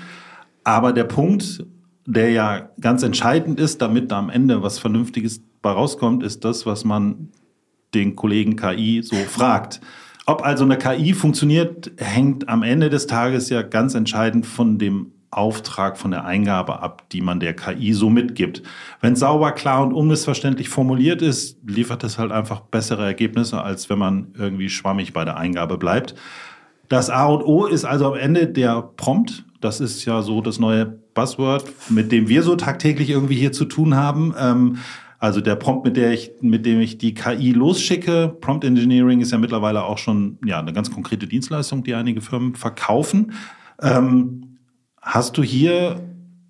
Aber 0.65 0.91
der 0.91 1.05
Punkt, 1.05 1.65
der 2.05 2.31
ja 2.31 2.69
ganz 2.81 3.03
entscheidend 3.03 3.59
ist, 3.59 3.81
damit 3.81 4.11
da 4.11 4.19
am 4.19 4.29
Ende 4.29 4.61
was 4.61 4.79
Vernünftiges 4.79 5.41
bei 5.61 5.71
rauskommt, 5.71 6.23
ist 6.23 6.43
das, 6.43 6.65
was 6.65 6.83
man 6.83 7.29
den 7.93 8.17
Kollegen 8.17 8.57
KI 8.57 9.01
so 9.01 9.15
fragt. 9.15 9.79
Ob 10.25 10.43
also 10.43 10.65
eine 10.65 10.77
KI 10.77 11.13
funktioniert, 11.13 11.91
hängt 11.97 12.49
am 12.49 12.63
Ende 12.63 12.89
des 12.89 13.07
Tages 13.07 13.49
ja 13.49 13.61
ganz 13.61 13.93
entscheidend 13.93 14.45
von 14.45 14.77
dem 14.77 15.11
Auftrag, 15.29 15.97
von 15.97 16.11
der 16.11 16.25
Eingabe 16.25 16.81
ab, 16.81 17.09
die 17.11 17.21
man 17.21 17.39
der 17.39 17.55
KI 17.55 17.93
so 17.93 18.09
mitgibt. 18.09 18.63
Wenn 19.01 19.15
sauber, 19.15 19.51
klar 19.51 19.83
und 19.85 19.93
unmissverständlich 19.93 20.69
formuliert 20.69 21.21
ist, 21.21 21.59
liefert 21.67 22.03
es 22.03 22.17
halt 22.17 22.31
einfach 22.31 22.61
bessere 22.61 23.05
Ergebnisse, 23.05 23.61
als 23.61 23.89
wenn 23.89 23.99
man 23.99 24.33
irgendwie 24.37 24.69
schwammig 24.69 25.13
bei 25.13 25.25
der 25.25 25.37
Eingabe 25.37 25.77
bleibt. 25.77 26.15
Das 26.87 27.09
A 27.09 27.25
und 27.25 27.43
O 27.43 27.65
ist 27.65 27.85
also 27.85 28.13
am 28.13 28.19
Ende 28.19 28.47
der 28.47 28.81
Prompt. 28.81 29.45
Das 29.65 29.79
ist 29.79 30.05
ja 30.05 30.21
so 30.21 30.41
das 30.41 30.59
neue 30.59 30.85
Buzzword, 30.85 31.65
mit 31.89 32.11
dem 32.11 32.29
wir 32.29 32.43
so 32.43 32.55
tagtäglich 32.55 33.09
irgendwie 33.09 33.33
hier 33.33 33.51
zu 33.51 33.65
tun 33.65 33.95
haben. 33.95 34.35
Ähm, 34.39 34.77
also 35.17 35.41
der 35.41 35.55
Prompt, 35.55 35.85
mit, 35.85 35.97
der 35.97 36.13
ich, 36.13 36.33
mit 36.41 36.67
dem 36.67 36.79
ich 36.79 36.99
die 36.99 37.15
KI 37.15 37.51
losschicke, 37.51 38.37
Prompt 38.41 38.63
Engineering 38.63 39.21
ist 39.21 39.31
ja 39.31 39.39
mittlerweile 39.39 39.83
auch 39.83 39.97
schon 39.97 40.37
ja, 40.45 40.59
eine 40.59 40.71
ganz 40.71 40.91
konkrete 40.91 41.25
Dienstleistung, 41.25 41.83
die 41.83 41.95
einige 41.95 42.21
Firmen 42.21 42.53
verkaufen. 42.53 43.31
Ähm, 43.81 44.57
hast 45.01 45.35
du 45.35 45.41
hier, 45.41 45.99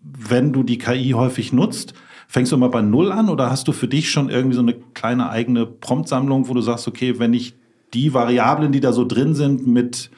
wenn 0.01 0.51
du 0.51 0.63
die 0.63 0.77
KI 0.77 1.11
häufig 1.11 1.53
nutzt, 1.53 1.93
fängst 2.27 2.51
du 2.51 2.57
immer 2.57 2.69
bei 2.69 2.81
Null 2.81 3.13
an 3.13 3.29
oder 3.29 3.49
hast 3.49 3.69
du 3.69 3.71
für 3.71 3.87
dich 3.87 4.11
schon 4.11 4.29
irgendwie 4.29 4.55
so 4.55 4.61
eine 4.61 4.73
kleine 4.73 5.29
eigene 5.29 5.65
Promptsammlung, 5.65 6.49
wo 6.49 6.53
du 6.53 6.59
sagst, 6.59 6.85
okay, 6.85 7.17
wenn 7.17 7.33
ich 7.33 7.55
die 7.93 8.13
Variablen, 8.13 8.73
die 8.73 8.81
da 8.81 8.91
so 8.91 9.05
drin 9.05 9.35
sind, 9.35 9.65
mit 9.65 10.11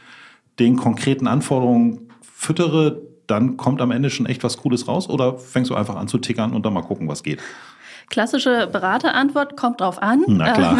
den 0.58 0.78
konkreten 0.78 1.28
Anforderungen 1.28 2.07
füttere, 2.38 3.02
dann 3.26 3.58
kommt 3.58 3.82
am 3.82 3.90
Ende 3.90 4.12
schon 4.12 4.28
echt 4.28 4.44
was 4.44 4.58
Cooles 4.58 4.88
raus? 4.88 5.10
Oder 5.10 5.38
fängst 5.38 5.72
du 5.72 5.76
einfach 5.76 5.96
an 5.96 6.08
zu 6.08 6.20
tickern 6.20 6.54
und 6.54 6.66
dann 6.66 6.74
mal 6.74 6.84
gucken, 6.84 7.08
was 7.08 7.24
geht? 7.24 7.42
Klassische 8.10 8.68
Beraterantwort 8.72 9.58
kommt 9.58 9.82
drauf 9.82 10.02
an. 10.02 10.24
Na 10.28 10.54
klar. 10.54 10.78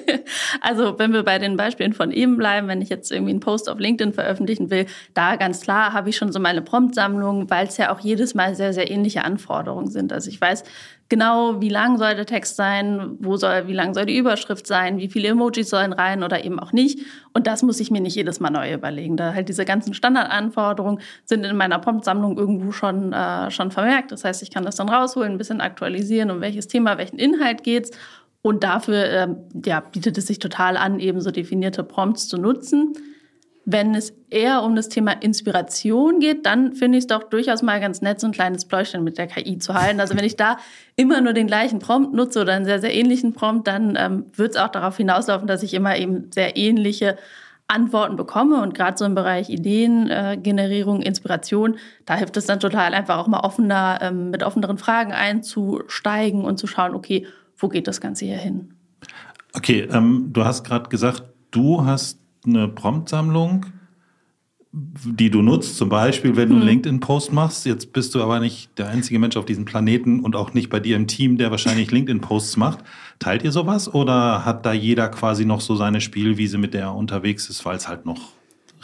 also 0.62 0.98
wenn 0.98 1.12
wir 1.12 1.22
bei 1.22 1.38
den 1.38 1.56
Beispielen 1.56 1.92
von 1.92 2.10
eben 2.10 2.36
bleiben, 2.36 2.66
wenn 2.66 2.82
ich 2.82 2.88
jetzt 2.88 3.12
irgendwie 3.12 3.30
einen 3.30 3.40
Post 3.40 3.68
auf 3.68 3.78
LinkedIn 3.78 4.14
veröffentlichen 4.14 4.70
will, 4.70 4.86
da 5.14 5.36
ganz 5.36 5.60
klar 5.60 5.92
habe 5.92 6.08
ich 6.08 6.16
schon 6.16 6.32
so 6.32 6.40
meine 6.40 6.62
Promptsammlung, 6.62 7.50
weil 7.50 7.68
es 7.68 7.76
ja 7.76 7.92
auch 7.92 8.00
jedes 8.00 8.34
Mal 8.34 8.56
sehr, 8.56 8.72
sehr 8.72 8.90
ähnliche 8.90 9.22
Anforderungen 9.22 9.88
sind. 9.88 10.12
Also 10.12 10.28
ich 10.28 10.40
weiß, 10.40 10.64
genau, 11.08 11.60
wie 11.60 11.68
lang 11.68 11.98
soll 11.98 12.14
der 12.14 12.26
Text 12.26 12.56
sein, 12.56 13.16
wo 13.20 13.36
soll, 13.36 13.68
wie 13.68 13.72
lang 13.72 13.94
soll 13.94 14.06
die 14.06 14.16
Überschrift 14.16 14.66
sein, 14.66 14.98
wie 14.98 15.08
viele 15.08 15.28
Emojis 15.28 15.70
sollen 15.70 15.92
rein 15.92 16.22
oder 16.22 16.44
eben 16.44 16.58
auch 16.58 16.72
nicht. 16.72 17.00
Und 17.32 17.46
das 17.46 17.62
muss 17.62 17.80
ich 17.80 17.90
mir 17.90 18.00
nicht 18.00 18.16
jedes 18.16 18.40
Mal 18.40 18.50
neu 18.50 18.72
überlegen. 18.72 19.16
Da 19.16 19.34
halt 19.34 19.48
diese 19.48 19.64
ganzen 19.64 19.94
Standardanforderungen 19.94 21.00
sind 21.24 21.44
in 21.44 21.56
meiner 21.56 21.78
Promptsammlung 21.78 22.36
irgendwo 22.36 22.72
schon, 22.72 23.12
äh, 23.12 23.50
schon 23.50 23.70
vermerkt. 23.70 24.12
Das 24.12 24.24
heißt, 24.24 24.42
ich 24.42 24.50
kann 24.50 24.64
das 24.64 24.76
dann 24.76 24.88
rausholen, 24.88 25.32
ein 25.32 25.38
bisschen 25.38 25.60
aktualisieren, 25.60 26.30
um 26.30 26.40
welches 26.40 26.68
Thema, 26.68 26.98
welchen 26.98 27.18
Inhalt 27.18 27.62
geht's. 27.62 27.90
Und 28.42 28.62
dafür 28.62 29.04
äh, 29.04 29.28
ja, 29.64 29.80
bietet 29.80 30.18
es 30.18 30.26
sich 30.26 30.38
total 30.38 30.76
an, 30.76 31.00
eben 31.00 31.20
so 31.20 31.30
definierte 31.30 31.82
Prompts 31.82 32.28
zu 32.28 32.38
nutzen. 32.38 32.94
Wenn 33.68 33.96
es 33.96 34.14
eher 34.30 34.62
um 34.62 34.76
das 34.76 34.88
Thema 34.88 35.10
Inspiration 35.10 36.20
geht, 36.20 36.46
dann 36.46 36.72
finde 36.72 36.98
ich 36.98 37.02
es 37.02 37.08
doch 37.08 37.24
durchaus 37.24 37.62
mal 37.62 37.80
ganz 37.80 38.00
nett, 38.00 38.20
so 38.20 38.28
ein 38.28 38.32
kleines 38.32 38.64
Pläuschen 38.64 39.02
mit 39.02 39.18
der 39.18 39.26
KI 39.26 39.58
zu 39.58 39.74
halten. 39.74 39.98
Also 39.98 40.16
wenn 40.16 40.24
ich 40.24 40.36
da 40.36 40.56
immer 40.94 41.20
nur 41.20 41.32
den 41.32 41.48
gleichen 41.48 41.80
Prompt 41.80 42.14
nutze 42.14 42.40
oder 42.40 42.52
einen 42.52 42.64
sehr, 42.64 42.80
sehr 42.80 42.94
ähnlichen 42.94 43.32
Prompt, 43.32 43.66
dann 43.66 43.96
ähm, 43.98 44.26
wird 44.36 44.52
es 44.52 44.56
auch 44.56 44.68
darauf 44.68 44.96
hinauslaufen, 44.96 45.48
dass 45.48 45.64
ich 45.64 45.74
immer 45.74 45.96
eben 45.96 46.30
sehr 46.32 46.56
ähnliche 46.56 47.18
Antworten 47.66 48.14
bekomme. 48.14 48.62
Und 48.62 48.74
gerade 48.74 48.96
so 48.96 49.04
im 49.04 49.16
Bereich 49.16 49.50
Ideengenerierung, 49.50 51.02
äh, 51.02 51.08
Inspiration, 51.08 51.76
da 52.04 52.14
hilft 52.14 52.36
es 52.36 52.46
dann 52.46 52.60
total 52.60 52.94
einfach 52.94 53.18
auch 53.18 53.26
mal 53.26 53.40
offener, 53.40 53.98
ähm, 54.00 54.30
mit 54.30 54.44
offeneren 54.44 54.78
Fragen 54.78 55.12
einzusteigen 55.12 56.44
und 56.44 56.58
zu 56.58 56.68
schauen, 56.68 56.94
okay, 56.94 57.26
wo 57.56 57.68
geht 57.68 57.88
das 57.88 58.00
Ganze 58.00 58.26
hier 58.26 58.38
hin? 58.38 58.74
Okay, 59.54 59.88
ähm, 59.90 60.28
du 60.32 60.44
hast 60.44 60.64
gerade 60.64 60.88
gesagt, 60.88 61.24
du 61.50 61.84
hast 61.84 62.20
eine 62.46 62.68
Promptsammlung, 62.68 63.66
die 64.72 65.30
du 65.30 65.40
nutzt, 65.40 65.76
zum 65.78 65.88
Beispiel, 65.88 66.36
wenn 66.36 66.50
du 66.50 66.56
einen 66.56 66.62
hm. 66.62 66.68
LinkedIn-Post 66.68 67.32
machst. 67.32 67.64
Jetzt 67.64 67.92
bist 67.92 68.14
du 68.14 68.22
aber 68.22 68.40
nicht 68.40 68.78
der 68.78 68.88
einzige 68.88 69.18
Mensch 69.18 69.36
auf 69.36 69.46
diesem 69.46 69.64
Planeten 69.64 70.20
und 70.20 70.36
auch 70.36 70.52
nicht 70.52 70.68
bei 70.68 70.80
dir 70.80 70.96
im 70.96 71.06
Team, 71.06 71.38
der 71.38 71.50
wahrscheinlich 71.50 71.90
LinkedIn-Posts 71.90 72.58
macht. 72.58 72.80
Teilt 73.18 73.42
ihr 73.42 73.52
sowas 73.52 73.92
oder 73.92 74.44
hat 74.44 74.66
da 74.66 74.74
jeder 74.74 75.08
quasi 75.08 75.46
noch 75.46 75.62
so 75.62 75.76
seine 75.76 76.02
Spielwiese, 76.02 76.58
mit 76.58 76.74
der 76.74 76.82
er 76.82 76.94
unterwegs 76.94 77.48
ist, 77.48 77.64
weil 77.64 77.76
es 77.76 77.88
halt 77.88 78.04
noch 78.04 78.35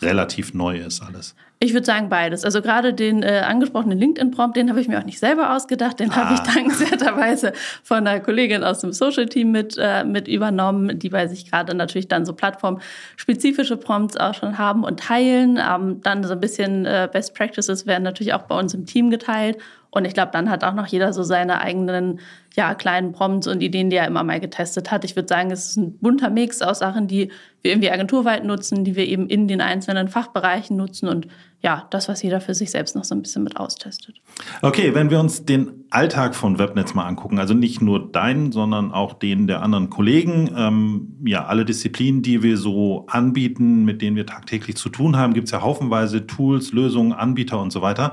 relativ 0.02 0.54
neu 0.54 0.78
ist 0.78 1.02
alles? 1.02 1.34
Ich 1.58 1.74
würde 1.74 1.86
sagen 1.86 2.08
beides. 2.08 2.44
Also 2.44 2.60
gerade 2.60 2.92
den 2.92 3.22
äh, 3.22 3.42
angesprochenen 3.46 3.96
LinkedIn-Prompt, 3.96 4.56
den 4.56 4.68
habe 4.68 4.80
ich 4.80 4.88
mir 4.88 4.98
auch 4.98 5.04
nicht 5.04 5.20
selber 5.20 5.54
ausgedacht, 5.54 6.00
den 6.00 6.10
ah. 6.10 6.16
habe 6.16 6.34
ich 6.34 6.40
dankenswerterweise 6.54 7.52
von 7.84 7.98
einer 7.98 8.18
Kollegin 8.18 8.64
aus 8.64 8.80
dem 8.80 8.92
Social-Team 8.92 9.52
mit, 9.52 9.76
äh, 9.78 10.02
mit 10.02 10.26
übernommen, 10.26 10.98
die 10.98 11.08
bei 11.08 11.28
sich 11.28 11.48
gerade 11.48 11.74
natürlich 11.74 12.08
dann 12.08 12.26
so 12.26 12.32
plattformspezifische 12.32 13.76
Prompts 13.76 14.16
auch 14.16 14.34
schon 14.34 14.58
haben 14.58 14.82
und 14.82 14.98
teilen. 14.98 15.56
Ähm, 15.56 16.00
dann 16.02 16.24
so 16.24 16.32
ein 16.32 16.40
bisschen 16.40 16.84
äh, 16.84 17.08
Best 17.12 17.34
Practices 17.34 17.86
werden 17.86 18.02
natürlich 18.02 18.34
auch 18.34 18.42
bei 18.42 18.58
uns 18.58 18.74
im 18.74 18.84
Team 18.84 19.10
geteilt. 19.10 19.58
Und 19.90 20.04
ich 20.04 20.14
glaube, 20.14 20.32
dann 20.32 20.50
hat 20.50 20.64
auch 20.64 20.74
noch 20.74 20.86
jeder 20.86 21.12
so 21.12 21.22
seine 21.22 21.60
eigenen 21.60 22.18
ja, 22.54 22.74
kleinen 22.74 23.12
Prompts 23.12 23.46
und 23.46 23.62
Ideen, 23.62 23.88
die 23.88 23.96
er 23.96 24.06
immer 24.06 24.24
mal 24.24 24.40
getestet 24.40 24.90
hat. 24.90 25.04
Ich 25.04 25.16
würde 25.16 25.28
sagen, 25.28 25.50
es 25.50 25.70
ist 25.70 25.76
ein 25.76 25.98
bunter 25.98 26.30
Mix 26.30 26.60
aus 26.60 26.80
Sachen, 26.80 27.08
die 27.08 27.30
wir 27.62 27.70
irgendwie 27.70 27.90
agenturweit 27.90 28.44
nutzen, 28.44 28.84
die 28.84 28.94
wir 28.96 29.06
eben 29.06 29.28
in 29.28 29.48
den 29.48 29.60
einzelnen 29.60 30.08
Fachbereichen 30.08 30.76
nutzen 30.76 31.08
und 31.08 31.28
ja, 31.60 31.86
das, 31.90 32.08
was 32.08 32.22
jeder 32.22 32.40
für 32.40 32.54
sich 32.54 32.72
selbst 32.72 32.96
noch 32.96 33.04
so 33.04 33.14
ein 33.14 33.22
bisschen 33.22 33.44
mit 33.44 33.56
austestet. 33.56 34.16
Okay, 34.62 34.94
wenn 34.94 35.10
wir 35.10 35.20
uns 35.20 35.44
den 35.44 35.84
Alltag 35.90 36.34
von 36.34 36.58
Webnetz 36.58 36.92
mal 36.92 37.06
angucken, 37.06 37.38
also 37.38 37.54
nicht 37.54 37.80
nur 37.80 38.10
deinen, 38.10 38.50
sondern 38.50 38.90
auch 38.92 39.12
den 39.12 39.46
der 39.46 39.62
anderen 39.62 39.88
Kollegen, 39.88 40.50
ähm, 40.56 41.16
ja, 41.24 41.46
alle 41.46 41.64
Disziplinen, 41.64 42.22
die 42.22 42.42
wir 42.42 42.56
so 42.56 43.06
anbieten, 43.06 43.84
mit 43.84 44.02
denen 44.02 44.16
wir 44.16 44.26
tagtäglich 44.26 44.76
zu 44.76 44.88
tun 44.88 45.16
haben, 45.16 45.34
gibt 45.34 45.46
es 45.46 45.52
ja 45.52 45.62
haufenweise 45.62 46.26
Tools, 46.26 46.72
Lösungen, 46.72 47.12
Anbieter 47.12 47.60
und 47.60 47.72
so 47.72 47.80
weiter. 47.80 48.12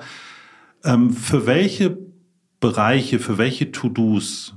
Ähm, 0.83 1.09
für 1.09 1.47
welche 1.47 1.97
Bereiche, 2.59 3.19
für 3.19 3.37
welche 3.37 3.71
To-Dos 3.71 4.55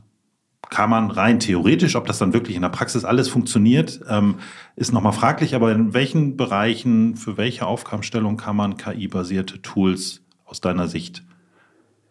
kann 0.70 0.90
man 0.90 1.10
rein 1.10 1.38
theoretisch, 1.38 1.96
ob 1.96 2.06
das 2.06 2.18
dann 2.18 2.32
wirklich 2.32 2.56
in 2.56 2.62
der 2.62 2.70
Praxis 2.70 3.04
alles 3.04 3.28
funktioniert, 3.28 4.00
ähm, 4.08 4.36
ist 4.74 4.92
nochmal 4.92 5.12
fraglich, 5.12 5.54
aber 5.54 5.70
in 5.70 5.92
welchen 5.92 6.36
Bereichen, 6.38 7.16
für 7.16 7.36
welche 7.36 7.66
Aufgabenstellung 7.66 8.38
kann 8.38 8.56
man 8.56 8.78
KI-basierte 8.78 9.60
Tools 9.60 10.22
aus 10.44 10.60
deiner 10.62 10.88
Sicht 10.88 11.24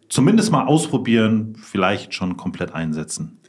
zumindest 0.08 0.52
mal 0.52 0.66
ausprobieren, 0.66 1.56
vielleicht 1.56 2.14
schon 2.14 2.36
komplett 2.36 2.72
einsetzen? 2.72 3.40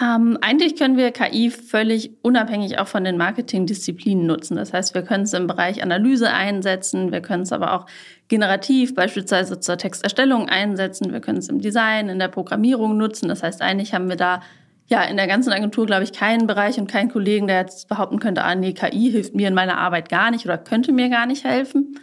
Ähm, 0.00 0.38
eigentlich 0.42 0.76
können 0.76 0.96
wir 0.96 1.10
KI 1.10 1.50
völlig 1.50 2.12
unabhängig 2.22 2.78
auch 2.78 2.86
von 2.86 3.02
den 3.02 3.16
Marketingdisziplinen 3.16 4.26
nutzen. 4.26 4.56
Das 4.56 4.72
heißt, 4.72 4.94
wir 4.94 5.02
können 5.02 5.24
es 5.24 5.32
im 5.32 5.48
Bereich 5.48 5.82
Analyse 5.82 6.32
einsetzen, 6.32 7.10
wir 7.10 7.20
können 7.20 7.42
es 7.42 7.52
aber 7.52 7.72
auch 7.74 7.86
generativ 8.28 8.94
beispielsweise 8.94 9.58
zur 9.58 9.76
Texterstellung 9.76 10.48
einsetzen, 10.48 11.12
wir 11.12 11.20
können 11.20 11.38
es 11.38 11.48
im 11.48 11.60
Design, 11.60 12.08
in 12.08 12.20
der 12.20 12.28
Programmierung 12.28 12.96
nutzen. 12.96 13.28
Das 13.28 13.42
heißt, 13.42 13.60
eigentlich 13.60 13.92
haben 13.92 14.08
wir 14.08 14.16
da 14.16 14.40
ja 14.86 15.02
in 15.02 15.16
der 15.16 15.26
ganzen 15.26 15.52
Agentur, 15.52 15.86
glaube 15.86 16.04
ich, 16.04 16.12
keinen 16.12 16.46
Bereich 16.46 16.78
und 16.78 16.88
keinen 16.88 17.10
Kollegen, 17.10 17.48
der 17.48 17.60
jetzt 17.62 17.88
behaupten 17.88 18.20
könnte, 18.20 18.44
ah 18.44 18.54
nee, 18.54 18.74
KI 18.74 19.10
hilft 19.10 19.34
mir 19.34 19.48
in 19.48 19.54
meiner 19.54 19.78
Arbeit 19.78 20.08
gar 20.08 20.30
nicht 20.30 20.44
oder 20.44 20.58
könnte 20.58 20.92
mir 20.92 21.08
gar 21.08 21.26
nicht 21.26 21.42
helfen. 21.42 21.98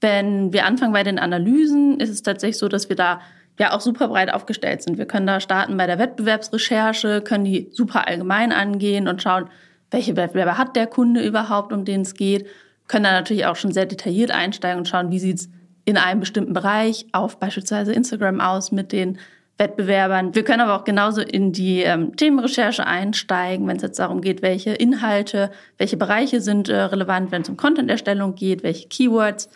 Wenn 0.00 0.52
wir 0.52 0.66
anfangen 0.66 0.92
bei 0.92 1.04
den 1.04 1.20
Analysen, 1.20 2.00
ist 2.00 2.10
es 2.10 2.22
tatsächlich 2.22 2.58
so, 2.58 2.66
dass 2.66 2.88
wir 2.88 2.96
da 2.96 3.20
ja 3.58 3.72
auch 3.72 3.80
super 3.80 4.08
breit 4.08 4.32
aufgestellt 4.32 4.82
sind. 4.82 4.98
Wir 4.98 5.06
können 5.06 5.26
da 5.26 5.40
starten 5.40 5.76
bei 5.76 5.86
der 5.86 5.98
Wettbewerbsrecherche, 5.98 7.20
können 7.20 7.44
die 7.44 7.68
super 7.72 8.06
allgemein 8.06 8.52
angehen 8.52 9.08
und 9.08 9.22
schauen, 9.22 9.48
welche 9.90 10.16
Wettbewerber 10.16 10.58
hat 10.58 10.74
der 10.74 10.86
Kunde 10.86 11.22
überhaupt, 11.22 11.72
um 11.72 11.84
den 11.84 12.02
es 12.02 12.14
geht. 12.14 12.46
Können 12.88 13.04
da 13.04 13.12
natürlich 13.12 13.46
auch 13.46 13.56
schon 13.56 13.72
sehr 13.72 13.86
detailliert 13.86 14.30
einsteigen 14.30 14.78
und 14.78 14.88
schauen, 14.88 15.10
wie 15.10 15.18
sieht 15.18 15.38
es 15.38 15.48
in 15.84 15.96
einem 15.96 16.20
bestimmten 16.20 16.52
Bereich 16.52 17.06
auf 17.12 17.38
beispielsweise 17.38 17.92
Instagram 17.92 18.40
aus 18.40 18.72
mit 18.72 18.92
den 18.92 19.18
Wettbewerbern. 19.58 20.34
Wir 20.34 20.44
können 20.44 20.60
aber 20.60 20.76
auch 20.76 20.84
genauso 20.84 21.20
in 21.20 21.52
die 21.52 21.82
ähm, 21.82 22.16
Themenrecherche 22.16 22.86
einsteigen, 22.86 23.66
wenn 23.68 23.76
es 23.76 23.82
jetzt 23.82 23.98
darum 23.98 24.20
geht, 24.20 24.42
welche 24.42 24.70
Inhalte, 24.70 25.50
welche 25.78 25.96
Bereiche 25.96 26.40
sind 26.40 26.68
äh, 26.68 26.76
relevant, 26.76 27.30
wenn 27.30 27.42
es 27.42 27.48
um 27.48 27.56
Content-Erstellung 27.56 28.34
geht, 28.34 28.62
welche 28.62 28.88
Keywords 28.88 29.48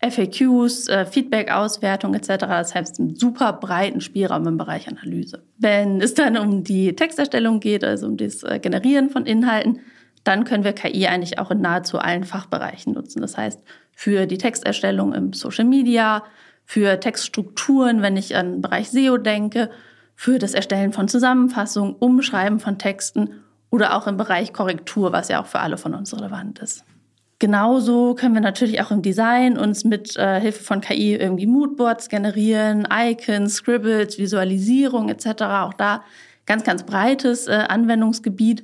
FAQs, 0.00 0.88
äh, 0.88 1.04
Feedback-Auswertung 1.04 2.14
etc. 2.14 2.38
Das 2.38 2.74
heißt, 2.74 3.00
einen 3.00 3.16
super 3.16 3.52
breiten 3.52 4.00
Spielraum 4.00 4.46
im 4.46 4.56
Bereich 4.56 4.88
Analyse. 4.88 5.42
Wenn 5.58 6.00
es 6.00 6.14
dann 6.14 6.38
um 6.38 6.64
die 6.64 6.96
Texterstellung 6.96 7.60
geht, 7.60 7.84
also 7.84 8.06
um 8.06 8.16
das 8.16 8.42
äh, 8.42 8.58
Generieren 8.60 9.10
von 9.10 9.26
Inhalten, 9.26 9.80
dann 10.24 10.44
können 10.44 10.64
wir 10.64 10.72
KI 10.72 11.06
eigentlich 11.06 11.38
auch 11.38 11.50
in 11.50 11.60
nahezu 11.60 11.98
allen 11.98 12.24
Fachbereichen 12.24 12.94
nutzen. 12.94 13.20
Das 13.20 13.36
heißt, 13.36 13.62
für 13.92 14.26
die 14.26 14.38
Texterstellung 14.38 15.12
im 15.12 15.32
Social 15.32 15.64
Media, 15.64 16.24
für 16.64 17.00
Textstrukturen, 17.00 18.00
wenn 18.00 18.16
ich 18.16 18.36
an 18.36 18.52
den 18.52 18.60
Bereich 18.62 18.90
SEO 18.90 19.18
denke, 19.18 19.70
für 20.14 20.38
das 20.38 20.54
Erstellen 20.54 20.92
von 20.92 21.08
Zusammenfassungen, 21.08 21.94
Umschreiben 21.94 22.60
von 22.60 22.78
Texten 22.78 23.42
oder 23.70 23.96
auch 23.96 24.06
im 24.06 24.16
Bereich 24.16 24.52
Korrektur, 24.52 25.12
was 25.12 25.28
ja 25.28 25.42
auch 25.42 25.46
für 25.46 25.60
alle 25.60 25.78
von 25.78 25.94
uns 25.94 26.14
relevant 26.14 26.58
ist. 26.58 26.84
Genauso 27.40 28.14
können 28.14 28.34
wir 28.34 28.42
natürlich 28.42 28.82
auch 28.82 28.90
im 28.90 29.00
Design 29.00 29.56
uns 29.56 29.82
mit 29.82 30.14
äh, 30.18 30.38
Hilfe 30.38 30.62
von 30.62 30.82
KI 30.82 31.14
irgendwie 31.14 31.46
Moodboards 31.46 32.10
generieren, 32.10 32.86
Icons, 32.92 33.54
Scribbles, 33.54 34.18
Visualisierung 34.18 35.08
etc. 35.08 35.42
Auch 35.44 35.72
da 35.72 36.04
ganz, 36.44 36.64
ganz 36.64 36.82
breites 36.82 37.46
äh, 37.46 37.64
Anwendungsgebiet. 37.66 38.62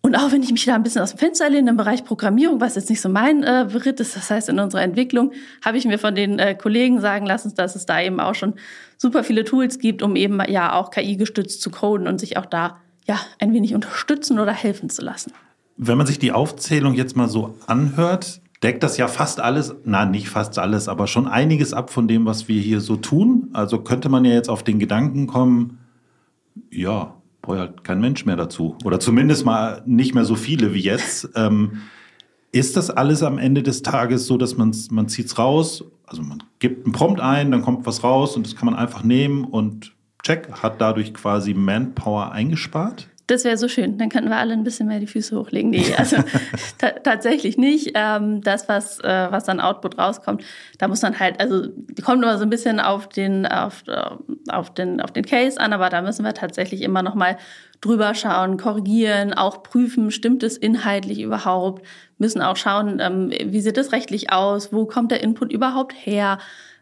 Und 0.00 0.16
auch 0.16 0.32
wenn 0.32 0.42
ich 0.42 0.50
mich 0.50 0.64
da 0.64 0.74
ein 0.74 0.82
bisschen 0.82 1.02
aus 1.02 1.10
dem 1.10 1.18
Fenster 1.18 1.48
lehne 1.48 1.70
im 1.70 1.76
Bereich 1.76 2.04
Programmierung, 2.04 2.60
was 2.60 2.74
jetzt 2.74 2.90
nicht 2.90 3.00
so 3.00 3.08
mein 3.08 3.44
äh, 3.44 3.64
ist, 3.66 4.16
das 4.16 4.28
heißt 4.28 4.48
in 4.48 4.58
unserer 4.58 4.82
Entwicklung, 4.82 5.30
habe 5.64 5.78
ich 5.78 5.84
mir 5.84 6.00
von 6.00 6.16
den 6.16 6.40
äh, 6.40 6.56
Kollegen 6.56 7.00
sagen 7.00 7.26
lassen, 7.26 7.54
dass 7.54 7.76
es 7.76 7.86
da 7.86 8.00
eben 8.00 8.18
auch 8.18 8.34
schon 8.34 8.54
super 8.96 9.22
viele 9.22 9.44
Tools 9.44 9.78
gibt, 9.78 10.02
um 10.02 10.16
eben 10.16 10.40
ja 10.48 10.72
auch 10.72 10.90
KI-gestützt 10.90 11.62
zu 11.62 11.70
coden 11.70 12.08
und 12.08 12.18
sich 12.18 12.38
auch 12.38 12.46
da 12.46 12.78
ja 13.06 13.20
ein 13.38 13.52
wenig 13.52 13.76
unterstützen 13.76 14.40
oder 14.40 14.52
helfen 14.52 14.90
zu 14.90 15.02
lassen. 15.02 15.32
Wenn 15.78 15.96
man 15.96 16.06
sich 16.06 16.18
die 16.18 16.32
Aufzählung 16.32 16.94
jetzt 16.94 17.16
mal 17.16 17.28
so 17.28 17.54
anhört, 17.66 18.40
deckt 18.62 18.82
das 18.82 18.96
ja 18.96 19.08
fast 19.08 19.40
alles, 19.40 19.74
na 19.84 20.04
nicht 20.04 20.28
fast 20.28 20.58
alles, 20.58 20.88
aber 20.88 21.06
schon 21.06 21.26
einiges 21.28 21.72
ab 21.72 21.90
von 21.90 22.08
dem, 22.08 22.26
was 22.26 22.48
wir 22.48 22.60
hier 22.60 22.80
so 22.80 22.96
tun. 22.96 23.48
Also 23.52 23.78
könnte 23.78 24.08
man 24.08 24.24
ja 24.24 24.32
jetzt 24.32 24.50
auf 24.50 24.62
den 24.62 24.78
Gedanken 24.78 25.26
kommen, 25.26 25.78
ja, 26.70 27.14
braucht 27.42 27.58
halt 27.58 27.84
kein 27.84 28.00
Mensch 28.00 28.26
mehr 28.26 28.36
dazu. 28.36 28.76
Oder 28.84 29.00
zumindest 29.00 29.44
mal 29.44 29.82
nicht 29.86 30.14
mehr 30.14 30.24
so 30.24 30.34
viele 30.34 30.74
wie 30.74 30.80
jetzt. 30.80 31.30
Ähm, 31.38 31.78
ist 32.50 32.76
das 32.76 32.88
alles 32.90 33.22
am 33.22 33.36
Ende 33.36 33.62
des 33.62 33.82
Tages 33.82 34.26
so, 34.26 34.38
dass 34.38 34.56
man's, 34.56 34.90
man 34.90 35.06
zieht 35.08 35.26
es 35.26 35.38
raus, 35.38 35.84
also 36.06 36.22
man 36.22 36.42
gibt 36.58 36.86
einen 36.86 36.94
Prompt 36.94 37.20
ein, 37.20 37.50
dann 37.50 37.60
kommt 37.60 37.86
was 37.86 38.02
raus 38.02 38.36
und 38.36 38.46
das 38.46 38.56
kann 38.56 38.66
man 38.66 38.74
einfach 38.74 39.04
nehmen 39.04 39.44
und 39.44 39.92
check, 40.22 40.50
hat 40.62 40.80
dadurch 40.80 41.12
quasi 41.12 41.52
Manpower 41.52 42.32
eingespart? 42.32 43.08
Das 43.28 43.44
wäre 43.44 43.58
so 43.58 43.68
schön. 43.68 43.98
Dann 43.98 44.08
könnten 44.08 44.30
wir 44.30 44.38
alle 44.38 44.54
ein 44.54 44.64
bisschen 44.64 44.88
mehr 44.88 45.00
die 45.00 45.06
Füße 45.06 45.38
hochlegen. 45.38 45.70
Nee, 45.70 45.94
also 45.96 46.16
tatsächlich 47.04 47.58
nicht. 47.58 47.92
Ähm, 47.94 48.40
das, 48.40 48.68
was, 48.70 49.00
äh, 49.00 49.26
was 49.30 49.50
an 49.50 49.60
Output 49.60 49.98
rauskommt, 49.98 50.42
da 50.78 50.88
muss 50.88 51.02
man 51.02 51.18
halt, 51.18 51.38
also 51.38 51.68
kommt 52.02 52.22
immer 52.22 52.38
so 52.38 52.44
ein 52.44 52.50
bisschen 52.50 52.80
auf 52.80 53.06
den, 53.10 53.44
auf, 53.44 53.82
äh, 53.86 54.02
auf, 54.48 54.72
den, 54.72 55.02
auf 55.02 55.12
den 55.12 55.26
Case 55.26 55.60
an, 55.60 55.74
aber 55.74 55.90
da 55.90 56.00
müssen 56.00 56.24
wir 56.24 56.32
tatsächlich 56.32 56.80
immer 56.80 57.02
noch 57.02 57.14
mal 57.14 57.36
drüber 57.82 58.14
schauen, 58.14 58.56
korrigieren, 58.56 59.34
auch 59.34 59.62
prüfen, 59.62 60.10
stimmt 60.10 60.42
es 60.42 60.56
inhaltlich 60.56 61.20
überhaupt, 61.20 61.86
müssen 62.16 62.40
auch 62.40 62.56
schauen, 62.56 62.98
ähm, 62.98 63.30
wie 63.30 63.60
sieht 63.60 63.76
es 63.76 63.92
rechtlich 63.92 64.32
aus, 64.32 64.72
wo 64.72 64.86
kommt 64.86 65.12
der 65.12 65.22
Input 65.22 65.52
überhaupt 65.52 65.94
her. 65.94 66.38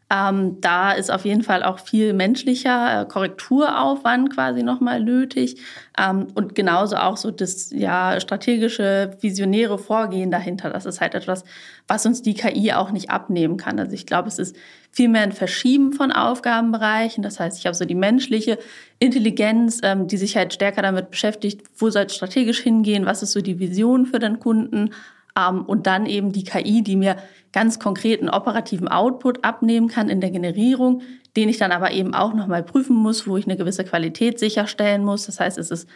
Ähm, 0.08 0.60
da 0.60 0.92
ist 0.92 1.10
auf 1.10 1.24
jeden 1.24 1.42
Fall 1.42 1.64
auch 1.64 1.80
viel 1.80 2.12
menschlicher 2.12 3.02
äh, 3.02 3.04
Korrekturaufwand 3.06 4.32
quasi 4.32 4.62
nochmal 4.62 5.02
nötig 5.02 5.60
ähm, 5.98 6.28
und 6.34 6.54
genauso 6.54 6.94
auch 6.94 7.16
so 7.16 7.32
das 7.32 7.70
ja 7.72 8.20
strategische, 8.20 9.16
visionäre 9.20 9.78
Vorgehen 9.78 10.30
dahinter. 10.30 10.70
Das 10.70 10.86
ist 10.86 11.00
halt 11.00 11.16
etwas, 11.16 11.42
was 11.88 12.06
uns 12.06 12.22
die 12.22 12.34
KI 12.34 12.72
auch 12.72 12.92
nicht 12.92 13.10
abnehmen 13.10 13.56
kann. 13.56 13.80
Also 13.80 13.94
ich 13.94 14.06
glaube, 14.06 14.28
es 14.28 14.38
ist 14.38 14.54
vielmehr 14.92 15.22
ein 15.22 15.32
Verschieben 15.32 15.92
von 15.92 16.12
Aufgabenbereichen. 16.12 17.24
Das 17.24 17.40
heißt, 17.40 17.58
ich 17.58 17.66
habe 17.66 17.74
so 17.74 17.84
die 17.84 17.96
menschliche 17.96 18.58
Intelligenz, 19.00 19.80
ähm, 19.82 20.06
die 20.06 20.18
sich 20.18 20.36
halt 20.36 20.54
stärker 20.54 20.82
damit 20.82 21.10
beschäftigt, 21.10 21.62
wo 21.78 21.90
soll 21.90 22.04
es 22.04 22.14
strategisch 22.14 22.60
hingehen, 22.60 23.06
was 23.06 23.24
ist 23.24 23.32
so 23.32 23.40
die 23.40 23.58
Vision 23.58 24.06
für 24.06 24.20
den 24.20 24.38
Kunden 24.38 24.90
und 25.36 25.86
dann 25.86 26.06
eben 26.06 26.32
die 26.32 26.44
KI, 26.44 26.82
die 26.82 26.96
mir 26.96 27.16
ganz 27.52 27.78
konkreten 27.78 28.28
operativen 28.28 28.88
Output 28.88 29.44
abnehmen 29.44 29.88
kann 29.88 30.08
in 30.08 30.20
der 30.20 30.30
Generierung, 30.30 31.02
den 31.36 31.48
ich 31.48 31.58
dann 31.58 31.72
aber 31.72 31.90
eben 31.92 32.14
auch 32.14 32.34
nochmal 32.34 32.62
prüfen 32.62 32.96
muss, 32.96 33.26
wo 33.26 33.36
ich 33.36 33.46
eine 33.46 33.56
gewisse 33.56 33.84
Qualität 33.84 34.38
sicherstellen 34.38 35.04
muss. 35.04 35.26
Das 35.26 35.40
heißt, 35.40 35.58
es 35.58 35.70
ist 35.70 35.88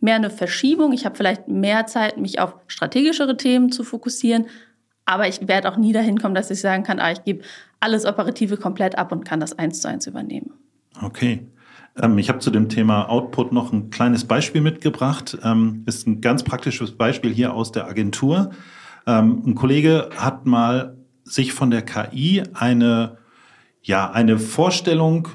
mehr 0.00 0.16
eine 0.16 0.30
Verschiebung. 0.30 0.92
Ich 0.92 1.04
habe 1.04 1.16
vielleicht 1.16 1.48
mehr 1.48 1.86
Zeit, 1.86 2.18
mich 2.18 2.38
auf 2.40 2.54
strategischere 2.66 3.36
Themen 3.36 3.72
zu 3.72 3.84
fokussieren. 3.84 4.46
Aber 5.04 5.28
ich 5.28 5.46
werde 5.46 5.70
auch 5.70 5.76
nie 5.76 5.92
dahin 5.92 6.18
kommen, 6.18 6.34
dass 6.34 6.50
ich 6.50 6.60
sagen 6.60 6.82
kann, 6.82 6.98
ah, 6.98 7.12
ich 7.12 7.22
gebe 7.24 7.44
alles 7.80 8.04
Operative 8.04 8.56
komplett 8.56 8.98
ab 8.98 9.12
und 9.12 9.24
kann 9.24 9.40
das 9.40 9.58
eins 9.58 9.80
zu 9.80 9.88
eins 9.88 10.06
übernehmen. 10.06 10.52
Okay. 11.02 11.46
Ähm, 12.00 12.18
ich 12.18 12.28
habe 12.28 12.40
zu 12.40 12.50
dem 12.50 12.68
Thema 12.68 13.08
Output 13.08 13.52
noch 13.52 13.72
ein 13.72 13.90
kleines 13.90 14.24
Beispiel 14.24 14.60
mitgebracht. 14.60 15.38
Ähm, 15.42 15.84
ist 15.86 16.06
ein 16.06 16.20
ganz 16.20 16.42
praktisches 16.42 16.92
Beispiel 16.92 17.32
hier 17.32 17.54
aus 17.54 17.72
der 17.72 17.86
Agentur. 17.86 18.50
Ähm, 19.06 19.42
ein 19.46 19.54
Kollege 19.54 20.10
hat 20.16 20.46
mal 20.46 20.96
sich 21.24 21.52
von 21.52 21.70
der 21.70 21.82
KI 21.82 22.42
eine, 22.54 23.18
ja, 23.82 24.10
eine 24.10 24.38
Vorstellung 24.38 25.28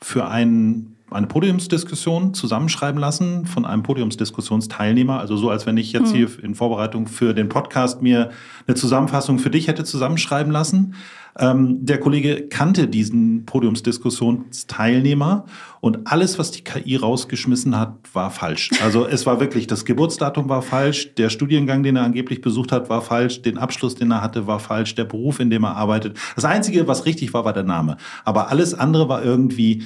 für 0.00 0.28
einen 0.28 0.91
eine 1.12 1.26
Podiumsdiskussion 1.26 2.34
zusammenschreiben 2.34 3.00
lassen 3.00 3.46
von 3.46 3.64
einem 3.64 3.82
Podiumsdiskussionsteilnehmer. 3.82 5.20
Also 5.20 5.36
so, 5.36 5.50
als 5.50 5.66
wenn 5.66 5.76
ich 5.76 5.92
jetzt 5.92 6.12
hm. 6.12 6.16
hier 6.16 6.28
in 6.42 6.54
Vorbereitung 6.54 7.06
für 7.06 7.34
den 7.34 7.48
Podcast 7.48 8.02
mir 8.02 8.30
eine 8.66 8.74
Zusammenfassung 8.74 9.38
für 9.38 9.50
dich 9.50 9.68
hätte 9.68 9.84
zusammenschreiben 9.84 10.52
lassen. 10.52 10.94
Ähm, 11.38 11.84
der 11.84 11.98
Kollege 11.98 12.46
kannte 12.48 12.88
diesen 12.88 13.46
Podiumsdiskussionsteilnehmer 13.46 15.46
und 15.80 16.06
alles, 16.06 16.38
was 16.38 16.50
die 16.50 16.62
KI 16.62 16.96
rausgeschmissen 16.96 17.78
hat, 17.78 17.94
war 18.12 18.30
falsch. 18.30 18.70
Also 18.82 19.06
es 19.08 19.24
war 19.24 19.40
wirklich, 19.40 19.66
das 19.66 19.86
Geburtsdatum 19.86 20.50
war 20.50 20.60
falsch, 20.60 21.14
der 21.14 21.30
Studiengang, 21.30 21.82
den 21.82 21.96
er 21.96 22.04
angeblich 22.04 22.42
besucht 22.42 22.70
hat, 22.70 22.90
war 22.90 23.00
falsch, 23.00 23.40
den 23.42 23.56
Abschluss, 23.56 23.94
den 23.94 24.10
er 24.10 24.20
hatte, 24.20 24.46
war 24.46 24.60
falsch, 24.60 24.94
der 24.94 25.04
Beruf, 25.04 25.40
in 25.40 25.48
dem 25.48 25.64
er 25.64 25.76
arbeitet. 25.76 26.18
Das 26.34 26.44
Einzige, 26.44 26.86
was 26.86 27.06
richtig 27.06 27.32
war, 27.32 27.46
war 27.46 27.54
der 27.54 27.64
Name. 27.64 27.96
Aber 28.24 28.50
alles 28.50 28.74
andere 28.74 29.08
war 29.08 29.24
irgendwie 29.24 29.84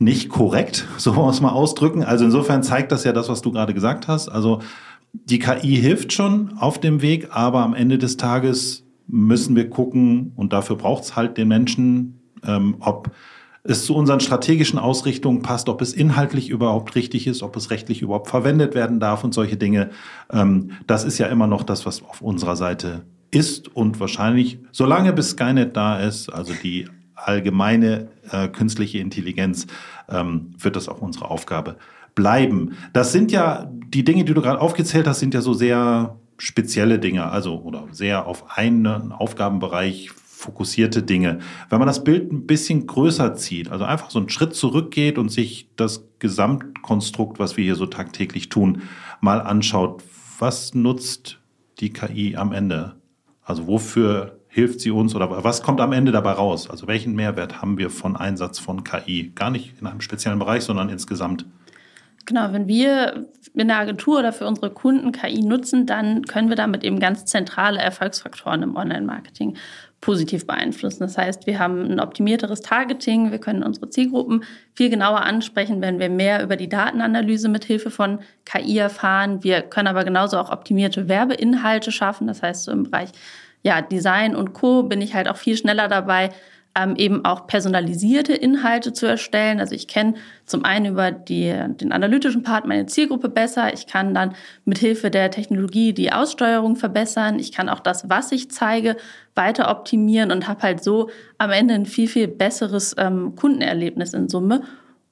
nicht 0.00 0.30
korrekt, 0.30 0.88
so 0.96 1.14
wollen 1.14 1.26
wir 1.26 1.30
es 1.30 1.40
mal 1.40 1.50
ausdrücken. 1.50 2.02
Also 2.02 2.24
insofern 2.24 2.64
zeigt 2.64 2.90
das 2.90 3.04
ja 3.04 3.12
das, 3.12 3.28
was 3.28 3.42
du 3.42 3.52
gerade 3.52 3.74
gesagt 3.74 4.08
hast. 4.08 4.28
Also 4.28 4.60
die 5.12 5.38
KI 5.38 5.76
hilft 5.76 6.12
schon 6.12 6.56
auf 6.58 6.80
dem 6.80 7.02
Weg, 7.02 7.28
aber 7.30 7.60
am 7.60 7.74
Ende 7.74 7.98
des 7.98 8.16
Tages 8.16 8.84
müssen 9.06 9.56
wir 9.56 9.68
gucken, 9.68 10.32
und 10.36 10.52
dafür 10.52 10.76
braucht 10.76 11.04
es 11.04 11.16
halt 11.16 11.36
den 11.36 11.48
Menschen, 11.48 12.20
ähm, 12.44 12.76
ob 12.80 13.10
es 13.62 13.84
zu 13.84 13.94
unseren 13.94 14.20
strategischen 14.20 14.78
Ausrichtungen 14.78 15.42
passt, 15.42 15.68
ob 15.68 15.82
es 15.82 15.92
inhaltlich 15.92 16.48
überhaupt 16.48 16.94
richtig 16.94 17.26
ist, 17.26 17.42
ob 17.42 17.56
es 17.56 17.70
rechtlich 17.70 18.02
überhaupt 18.02 18.28
verwendet 18.28 18.74
werden 18.74 19.00
darf 19.00 19.22
und 19.22 19.34
solche 19.34 19.56
Dinge. 19.56 19.90
Ähm, 20.32 20.70
das 20.86 21.04
ist 21.04 21.18
ja 21.18 21.26
immer 21.26 21.46
noch 21.46 21.64
das, 21.64 21.84
was 21.84 22.02
auf 22.02 22.22
unserer 22.22 22.56
Seite 22.56 23.02
ist 23.30 23.74
und 23.74 24.00
wahrscheinlich, 24.00 24.60
solange 24.72 25.12
bis 25.12 25.30
Skynet 25.30 25.76
da 25.76 26.00
ist, 26.00 26.30
also 26.30 26.52
die 26.62 26.86
allgemeine 27.24 28.08
äh, 28.30 28.48
künstliche 28.48 28.98
Intelligenz, 28.98 29.66
ähm, 30.08 30.54
wird 30.58 30.76
das 30.76 30.88
auch 30.88 31.00
unsere 31.00 31.30
Aufgabe 31.30 31.76
bleiben. 32.14 32.76
Das 32.92 33.12
sind 33.12 33.32
ja, 33.32 33.70
die 33.88 34.04
Dinge, 34.04 34.24
die 34.24 34.34
du 34.34 34.42
gerade 34.42 34.60
aufgezählt 34.60 35.06
hast, 35.06 35.20
sind 35.20 35.34
ja 35.34 35.40
so 35.40 35.54
sehr 35.54 36.16
spezielle 36.38 36.98
Dinge, 36.98 37.30
also 37.30 37.60
oder 37.60 37.86
sehr 37.92 38.26
auf 38.26 38.56
einen 38.56 39.12
Aufgabenbereich 39.12 40.10
fokussierte 40.40 41.02
Dinge. 41.02 41.40
Wenn 41.68 41.78
man 41.78 41.86
das 41.86 42.02
Bild 42.02 42.32
ein 42.32 42.46
bisschen 42.46 42.86
größer 42.86 43.34
zieht, 43.34 43.70
also 43.70 43.84
einfach 43.84 44.10
so 44.10 44.18
einen 44.18 44.30
Schritt 44.30 44.54
zurückgeht 44.54 45.18
und 45.18 45.28
sich 45.28 45.68
das 45.76 46.08
Gesamtkonstrukt, 46.18 47.38
was 47.38 47.58
wir 47.58 47.64
hier 47.64 47.76
so 47.76 47.86
tagtäglich 47.86 48.48
tun, 48.48 48.82
mal 49.20 49.42
anschaut, 49.42 50.02
was 50.38 50.74
nutzt 50.74 51.38
die 51.78 51.92
KI 51.92 52.36
am 52.36 52.52
Ende? 52.52 52.96
Also 53.42 53.66
wofür 53.66 54.39
hilft 54.50 54.80
sie 54.80 54.90
uns 54.90 55.14
oder 55.14 55.42
was 55.44 55.62
kommt 55.62 55.80
am 55.80 55.92
Ende 55.92 56.12
dabei 56.12 56.32
raus? 56.32 56.68
Also 56.68 56.86
welchen 56.86 57.14
Mehrwert 57.14 57.62
haben 57.62 57.78
wir 57.78 57.88
von 57.88 58.16
Einsatz 58.16 58.58
von 58.58 58.84
KI? 58.84 59.32
Gar 59.34 59.50
nicht 59.50 59.74
in 59.80 59.86
einem 59.86 60.00
speziellen 60.00 60.38
Bereich, 60.38 60.64
sondern 60.64 60.88
insgesamt. 60.88 61.46
Genau, 62.26 62.52
wenn 62.52 62.68
wir 62.68 63.28
in 63.54 63.68
der 63.68 63.78
Agentur 63.78 64.18
oder 64.18 64.32
für 64.32 64.46
unsere 64.46 64.70
Kunden 64.70 65.12
KI 65.12 65.42
nutzen, 65.42 65.86
dann 65.86 66.24
können 66.24 66.48
wir 66.48 66.56
damit 66.56 66.84
eben 66.84 67.00
ganz 67.00 67.24
zentrale 67.24 67.78
Erfolgsfaktoren 67.78 68.62
im 68.62 68.76
Online-Marketing 68.76 69.56
positiv 70.00 70.46
beeinflussen. 70.46 71.00
Das 71.00 71.16
heißt, 71.16 71.46
wir 71.46 71.58
haben 71.58 71.90
ein 71.90 72.00
optimierteres 72.00 72.60
Targeting, 72.60 73.30
wir 73.30 73.38
können 73.38 73.62
unsere 73.62 73.90
Zielgruppen 73.90 74.44
viel 74.74 74.90
genauer 74.90 75.22
ansprechen, 75.22 75.80
wenn 75.80 75.98
wir 75.98 76.08
mehr 76.08 76.42
über 76.42 76.56
die 76.56 76.68
Datenanalyse 76.68 77.48
mit 77.48 77.64
Hilfe 77.64 77.90
von 77.90 78.20
KI 78.44 78.78
erfahren. 78.78 79.42
Wir 79.44 79.62
können 79.62 79.88
aber 79.88 80.04
genauso 80.04 80.38
auch 80.38 80.50
optimierte 80.50 81.08
Werbeinhalte 81.08 81.92
schaffen. 81.92 82.26
Das 82.26 82.42
heißt, 82.42 82.64
so 82.64 82.72
im 82.72 82.84
Bereich 82.84 83.10
ja, 83.62 83.82
Design 83.82 84.34
und 84.34 84.52
Co. 84.52 84.84
bin 84.84 85.00
ich 85.00 85.14
halt 85.14 85.28
auch 85.28 85.36
viel 85.36 85.56
schneller 85.56 85.88
dabei, 85.88 86.30
ähm, 86.76 86.94
eben 86.96 87.24
auch 87.24 87.46
personalisierte 87.46 88.32
Inhalte 88.32 88.92
zu 88.92 89.06
erstellen. 89.06 89.58
Also 89.58 89.74
ich 89.74 89.88
kenne 89.88 90.14
zum 90.46 90.64
einen 90.64 90.86
über 90.86 91.10
die, 91.10 91.52
den 91.68 91.92
analytischen 91.92 92.42
Part 92.42 92.64
meine 92.64 92.86
Zielgruppe 92.86 93.28
besser. 93.28 93.74
Ich 93.74 93.86
kann 93.86 94.14
dann 94.14 94.34
mit 94.64 94.78
Hilfe 94.78 95.10
der 95.10 95.30
Technologie 95.30 95.92
die 95.92 96.12
Aussteuerung 96.12 96.76
verbessern. 96.76 97.38
Ich 97.38 97.50
kann 97.50 97.68
auch 97.68 97.80
das, 97.80 98.08
was 98.08 98.30
ich 98.30 98.50
zeige, 98.50 98.96
weiter 99.34 99.68
optimieren 99.70 100.30
und 100.30 100.46
habe 100.46 100.62
halt 100.62 100.82
so 100.82 101.10
am 101.38 101.50
Ende 101.50 101.74
ein 101.74 101.86
viel, 101.86 102.08
viel 102.08 102.28
besseres 102.28 102.94
ähm, 102.98 103.34
Kundenerlebnis 103.34 104.14
in 104.14 104.28
Summe. 104.28 104.62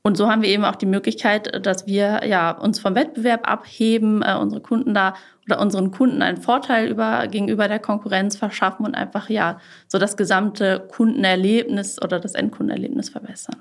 Und 0.09 0.17
so 0.17 0.31
haben 0.31 0.41
wir 0.41 0.49
eben 0.49 0.65
auch 0.65 0.77
die 0.77 0.87
Möglichkeit, 0.87 1.67
dass 1.67 1.87
wir 1.87 2.27
ja 2.27 2.53
uns 2.53 2.81
vom 2.81 2.95
Wettbewerb 2.95 3.47
abheben, 3.47 4.23
äh, 4.23 4.39
unsere 4.41 4.63
Kunden 4.63 4.95
da 4.95 5.13
oder 5.45 5.61
unseren 5.61 5.91
Kunden 5.91 6.23
einen 6.23 6.39
Vorteil 6.39 6.89
über, 6.89 7.27
gegenüber 7.27 7.69
der 7.69 7.79
Konkurrenz 7.79 8.35
verschaffen 8.35 8.87
und 8.87 8.95
einfach 8.95 9.29
ja 9.29 9.61
so 9.87 9.99
das 9.99 10.17
gesamte 10.17 10.89
Kundenerlebnis 10.91 12.01
oder 12.01 12.21
das 12.21 12.33
Endkundenerlebnis 12.33 13.11
verbessern. 13.11 13.57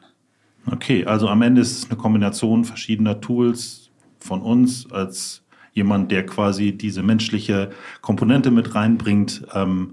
Okay, 0.71 1.03
also 1.03 1.27
am 1.27 1.41
Ende 1.41 1.59
ist 1.59 1.79
es 1.79 1.91
eine 1.91 1.99
Kombination 1.99 2.63
verschiedener 2.63 3.19
Tools 3.19 3.89
von 4.17 4.41
uns 4.41 4.89
als 4.89 5.43
jemand, 5.73 6.13
der 6.13 6.25
quasi 6.25 6.71
diese 6.71 7.03
menschliche 7.03 7.71
Komponente 7.99 8.51
mit 8.51 8.73
reinbringt, 8.73 9.45
ähm, 9.53 9.91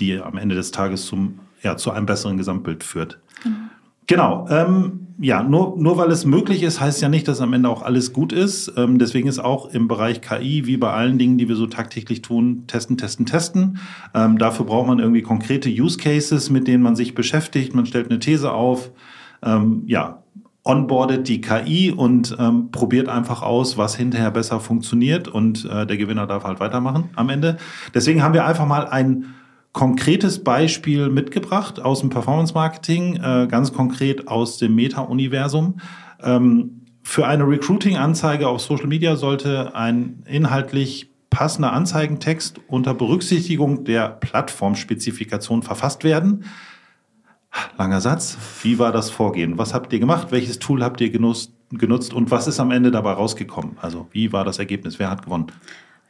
die 0.00 0.18
am 0.18 0.36
Ende 0.36 0.56
des 0.56 0.72
Tages 0.72 1.06
zum, 1.06 1.38
ja, 1.62 1.76
zu 1.76 1.92
einem 1.92 2.06
besseren 2.06 2.38
Gesamtbild 2.38 2.82
führt. 2.82 3.20
Mhm. 3.44 3.70
Genau. 4.08 4.48
Ähm, 4.50 5.06
ja, 5.18 5.42
nur, 5.42 5.76
nur 5.78 5.96
weil 5.96 6.10
es 6.10 6.24
möglich 6.24 6.62
ist, 6.62 6.80
heißt 6.80 7.02
ja 7.02 7.08
nicht, 7.08 7.28
dass 7.28 7.40
am 7.40 7.52
Ende 7.52 7.68
auch 7.68 7.82
alles 7.82 8.12
gut 8.12 8.32
ist. 8.32 8.72
Ähm, 8.76 8.98
deswegen 8.98 9.28
ist 9.28 9.38
auch 9.38 9.66
im 9.72 9.88
Bereich 9.88 10.20
KI, 10.20 10.66
wie 10.66 10.76
bei 10.76 10.92
allen 10.92 11.18
Dingen, 11.18 11.38
die 11.38 11.48
wir 11.48 11.56
so 11.56 11.66
tagtäglich 11.66 12.22
tun, 12.22 12.64
testen, 12.66 12.96
testen, 12.98 13.26
testen. 13.26 13.78
Ähm, 14.14 14.38
dafür 14.38 14.66
braucht 14.66 14.88
man 14.88 14.98
irgendwie 14.98 15.22
konkrete 15.22 15.68
Use 15.68 15.98
Cases, 15.98 16.50
mit 16.50 16.66
denen 16.66 16.82
man 16.82 16.96
sich 16.96 17.14
beschäftigt. 17.14 17.74
Man 17.74 17.86
stellt 17.86 18.10
eine 18.10 18.18
These 18.18 18.52
auf, 18.52 18.90
ähm, 19.42 19.82
ja, 19.86 20.22
onboardet 20.64 21.26
die 21.26 21.40
KI 21.40 21.90
und 21.90 22.36
ähm, 22.38 22.70
probiert 22.70 23.08
einfach 23.08 23.42
aus, 23.42 23.76
was 23.76 23.96
hinterher 23.96 24.30
besser 24.30 24.60
funktioniert 24.60 25.26
und 25.26 25.64
äh, 25.64 25.86
der 25.86 25.96
Gewinner 25.96 26.26
darf 26.26 26.44
halt 26.44 26.60
weitermachen 26.60 27.10
am 27.16 27.28
Ende. 27.30 27.56
Deswegen 27.94 28.22
haben 28.22 28.34
wir 28.34 28.46
einfach 28.46 28.66
mal 28.66 28.86
ein 28.86 29.34
konkretes 29.72 30.44
Beispiel 30.44 31.08
mitgebracht 31.08 31.80
aus 31.80 32.00
dem 32.00 32.10
Performance 32.10 32.54
Marketing, 32.54 33.16
äh, 33.16 33.46
ganz 33.50 33.72
konkret 33.72 34.28
aus 34.28 34.58
dem 34.58 34.74
Meta-Universum. 34.74 35.80
Ähm, 36.22 36.82
für 37.02 37.26
eine 37.26 37.48
Recruiting-Anzeige 37.48 38.48
auf 38.48 38.60
Social 38.60 38.86
Media 38.86 39.16
sollte 39.16 39.74
ein 39.74 40.22
inhaltlich 40.26 41.10
passender 41.30 41.72
Anzeigentext 41.72 42.60
unter 42.68 42.94
Berücksichtigung 42.94 43.84
der 43.84 44.08
Plattformspezifikation 44.08 45.62
verfasst 45.62 46.04
werden. 46.04 46.44
Langer 47.78 48.00
Satz. 48.00 48.36
Wie 48.62 48.78
war 48.78 48.92
das 48.92 49.10
Vorgehen? 49.10 49.58
Was 49.58 49.74
habt 49.74 49.92
ihr 49.92 49.98
gemacht? 49.98 50.28
Welches 50.30 50.58
Tool 50.58 50.82
habt 50.84 51.00
ihr 51.00 51.10
genutzt, 51.10 51.52
genutzt 51.70 52.12
und 52.12 52.30
was 52.30 52.46
ist 52.46 52.60
am 52.60 52.70
Ende 52.70 52.90
dabei 52.90 53.12
rausgekommen? 53.12 53.76
Also 53.80 54.08
wie 54.12 54.32
war 54.32 54.44
das 54.44 54.58
Ergebnis? 54.58 54.98
Wer 54.98 55.10
hat 55.10 55.24
gewonnen? 55.24 55.46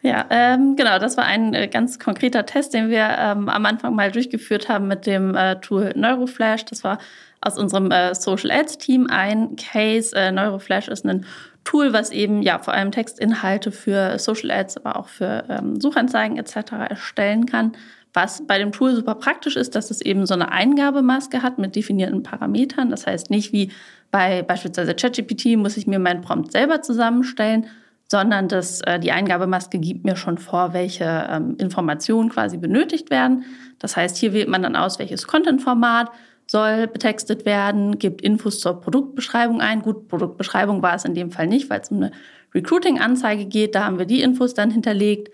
Ja, 0.04 0.26
ähm, 0.30 0.74
genau, 0.74 0.98
das 0.98 1.16
war 1.16 1.24
ein 1.24 1.54
äh, 1.54 1.68
ganz 1.68 2.00
konkreter 2.00 2.44
Test, 2.44 2.74
den 2.74 2.90
wir 2.90 3.08
ähm, 3.18 3.48
am 3.48 3.64
Anfang 3.66 3.94
mal 3.94 4.10
durchgeführt 4.10 4.68
haben 4.68 4.88
mit 4.88 5.06
dem 5.06 5.36
äh, 5.36 5.60
Tool 5.60 5.92
Neuroflash. 5.94 6.64
Das 6.64 6.82
war 6.82 6.98
aus 7.40 7.56
unserem 7.56 7.92
äh, 7.92 8.12
Social 8.16 8.50
Ads 8.50 8.78
Team 8.78 9.06
ein 9.08 9.54
Case. 9.54 10.14
Äh, 10.16 10.32
Neuroflash 10.32 10.88
ist 10.88 11.06
ein 11.06 11.24
Tool, 11.62 11.92
was 11.92 12.10
eben 12.10 12.42
ja 12.42 12.58
vor 12.58 12.74
allem 12.74 12.90
Textinhalte 12.90 13.70
für 13.70 14.18
Social 14.18 14.50
Ads, 14.50 14.78
aber 14.78 14.96
auch 14.96 15.06
für 15.06 15.44
ähm, 15.48 15.80
Suchanzeigen 15.80 16.36
etc. 16.36 16.72
erstellen 16.90 17.46
kann. 17.46 17.72
Was 18.12 18.44
bei 18.44 18.58
dem 18.58 18.72
Tool 18.72 18.96
super 18.96 19.14
praktisch 19.14 19.54
ist, 19.54 19.76
dass 19.76 19.92
es 19.92 20.00
eben 20.00 20.26
so 20.26 20.34
eine 20.34 20.50
Eingabemaske 20.50 21.42
hat 21.42 21.58
mit 21.58 21.76
definierten 21.76 22.24
Parametern. 22.24 22.90
Das 22.90 23.06
heißt 23.06 23.30
nicht 23.30 23.52
wie 23.52 23.70
bei 24.10 24.42
beispielsweise 24.42 24.94
ChatGPT 24.94 25.56
muss 25.56 25.76
ich 25.76 25.86
mir 25.86 26.00
meinen 26.00 26.22
Prompt 26.22 26.50
selber 26.50 26.82
zusammenstellen, 26.82 27.66
sondern 28.12 28.46
dass 28.46 28.82
äh, 28.82 29.00
die 29.00 29.10
Eingabemaske 29.10 29.78
gibt 29.78 30.04
mir 30.04 30.16
schon 30.16 30.36
vor, 30.36 30.74
welche 30.74 31.26
ähm, 31.30 31.56
Informationen 31.56 32.28
quasi 32.28 32.58
benötigt 32.58 33.08
werden. 33.08 33.46
Das 33.78 33.96
heißt, 33.96 34.18
hier 34.18 34.34
wählt 34.34 34.50
man 34.50 34.62
dann 34.62 34.76
aus, 34.76 34.98
welches 34.98 35.26
Content-Format 35.26 36.10
soll 36.46 36.88
betextet 36.88 37.46
werden, 37.46 37.98
gibt 37.98 38.20
Infos 38.20 38.60
zur 38.60 38.82
Produktbeschreibung 38.82 39.62
ein. 39.62 39.80
Gut, 39.80 40.08
Produktbeschreibung 40.08 40.82
war 40.82 40.94
es 40.94 41.06
in 41.06 41.14
dem 41.14 41.30
Fall 41.30 41.46
nicht, 41.46 41.70
weil 41.70 41.80
es 41.80 41.90
um 41.90 41.96
eine 41.96 42.10
Recruiting-Anzeige 42.54 43.46
geht. 43.46 43.74
Da 43.74 43.86
haben 43.86 43.98
wir 43.98 44.04
die 44.04 44.20
Infos 44.20 44.52
dann 44.52 44.70
hinterlegt, 44.70 45.32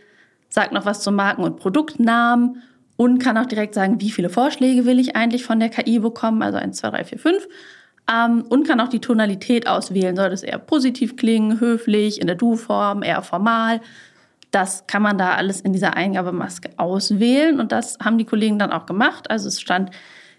sagt 0.49 0.71
noch 0.71 0.87
was 0.87 1.01
zum 1.01 1.17
Marken- 1.17 1.43
und 1.43 1.57
Produktnamen 1.57 2.63
und 2.97 3.19
kann 3.19 3.37
auch 3.39 3.47
direkt 3.47 3.75
sagen, 3.75 4.01
wie 4.01 4.13
viele 4.13 4.31
Vorschläge 4.31 4.85
will 4.85 5.01
ich 5.01 5.17
eigentlich 5.17 5.45
von 5.45 5.59
der 5.59 5.71
KI 5.71 5.99
bekommen, 5.99 6.43
also 6.43 6.59
1, 6.59 6.77
2, 6.77 6.91
3, 6.91 7.05
4, 7.05 7.19
5 7.19 7.49
ähm, 8.13 8.45
und 8.49 8.67
kann 8.67 8.81
auch 8.81 8.89
die 8.89 9.01
Tonalität 9.01 9.67
auswählen. 9.67 10.17
Soll 10.17 10.31
das 10.31 10.43
eher 10.43 10.59
positiv 10.59 11.17
klingen, 11.17 11.61
höflich, 11.61 12.21
in 12.21 12.27
der 12.27 12.37
Du-Form, 12.37 13.03
eher 13.03 13.23
formal? 13.23 13.81
Das 14.51 14.87
kann 14.87 15.03
man 15.03 15.19
da 15.19 15.35
alles 15.35 15.61
in 15.61 15.73
dieser 15.73 15.95
Eingabemaske 15.95 16.71
auswählen 16.79 17.61
und 17.61 17.71
das 17.71 17.99
haben 18.03 18.17
die 18.17 18.25
Kollegen 18.25 18.59
dann 18.59 18.73
auch 18.73 18.87
gemacht. 18.87 19.31
Also 19.31 19.49
es 19.49 19.61
stand 19.61 19.91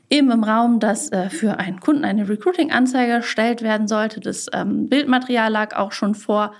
eben 0.10 0.32
im 0.32 0.44
Raum, 0.44 0.80
dass 0.80 1.12
äh, 1.12 1.30
für 1.30 1.60
einen 1.60 1.80
Kunden 1.80 2.04
eine 2.04 2.28
Recruiting-Anzeige 2.28 3.12
erstellt 3.12 3.62
werden 3.62 3.88
sollte. 3.88 4.20
Das 4.20 4.48
ähm, 4.52 4.90
Bildmaterial 4.90 5.52
lag 5.52 5.76
auch 5.76 5.92
schon 5.92 6.16
vor 6.16 6.54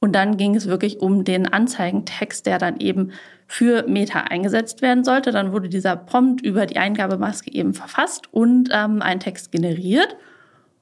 und 0.00 0.14
dann 0.14 0.36
ging 0.36 0.54
es 0.54 0.66
wirklich 0.66 1.00
um 1.00 1.24
den 1.24 1.50
Anzeigentext, 1.50 2.44
der 2.46 2.58
dann 2.58 2.78
eben 2.78 3.12
für 3.46 3.84
Meta 3.88 4.20
eingesetzt 4.20 4.82
werden 4.82 5.04
sollte. 5.04 5.30
Dann 5.30 5.52
wurde 5.52 5.68
dieser 5.68 5.96
Prompt 5.96 6.42
über 6.42 6.66
die 6.66 6.78
Eingabemaske 6.78 7.52
eben 7.52 7.74
verfasst 7.74 8.32
und 8.32 8.68
ähm, 8.72 9.02
ein 9.02 9.20
Text 9.20 9.52
generiert. 9.52 10.16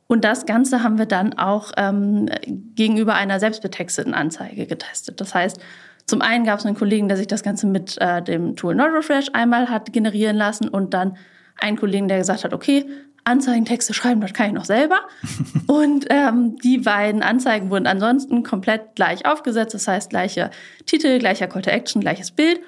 Und 0.08 0.24
das 0.24 0.46
Ganze 0.46 0.82
haben 0.82 0.98
wir 0.98 1.06
dann 1.06 1.34
auch 1.34 1.70
ähm, 1.76 2.28
gegenüber 2.74 3.14
einer 3.14 3.38
selbstbetexteten 3.38 4.14
Anzeige 4.14 4.66
getestet. 4.66 5.20
Das 5.20 5.34
heißt, 5.34 5.60
zum 6.06 6.22
einen 6.22 6.44
gab 6.44 6.58
es 6.58 6.66
einen 6.66 6.76
Kollegen, 6.76 7.08
der 7.08 7.18
sich 7.18 7.26
das 7.26 7.42
Ganze 7.42 7.66
mit 7.66 7.98
äh, 8.00 8.22
dem 8.22 8.56
Tool 8.56 8.74
NoteRefresh 8.74 9.28
einmal 9.34 9.68
hat 9.68 9.92
generieren 9.92 10.36
lassen 10.36 10.68
und 10.68 10.94
dann 10.94 11.18
einen 11.60 11.76
Kollegen, 11.76 12.08
der 12.08 12.18
gesagt 12.18 12.44
hat, 12.44 12.54
okay, 12.54 12.86
Anzeigentexte 13.24 13.92
schreiben, 13.92 14.22
das 14.22 14.32
kann 14.32 14.46
ich 14.46 14.52
noch 14.54 14.64
selber. 14.64 15.00
und 15.66 16.06
ähm, 16.08 16.56
die 16.56 16.78
beiden 16.78 17.22
Anzeigen 17.22 17.68
wurden 17.68 17.86
ansonsten 17.86 18.42
komplett 18.42 18.94
gleich 18.94 19.26
aufgesetzt, 19.26 19.74
das 19.74 19.86
heißt 19.86 20.08
gleicher 20.08 20.50
Titel, 20.86 21.18
gleicher 21.18 21.48
Call 21.48 21.60
to 21.60 21.70
Action, 21.70 22.00
gleiches 22.00 22.30
Bild 22.30 22.60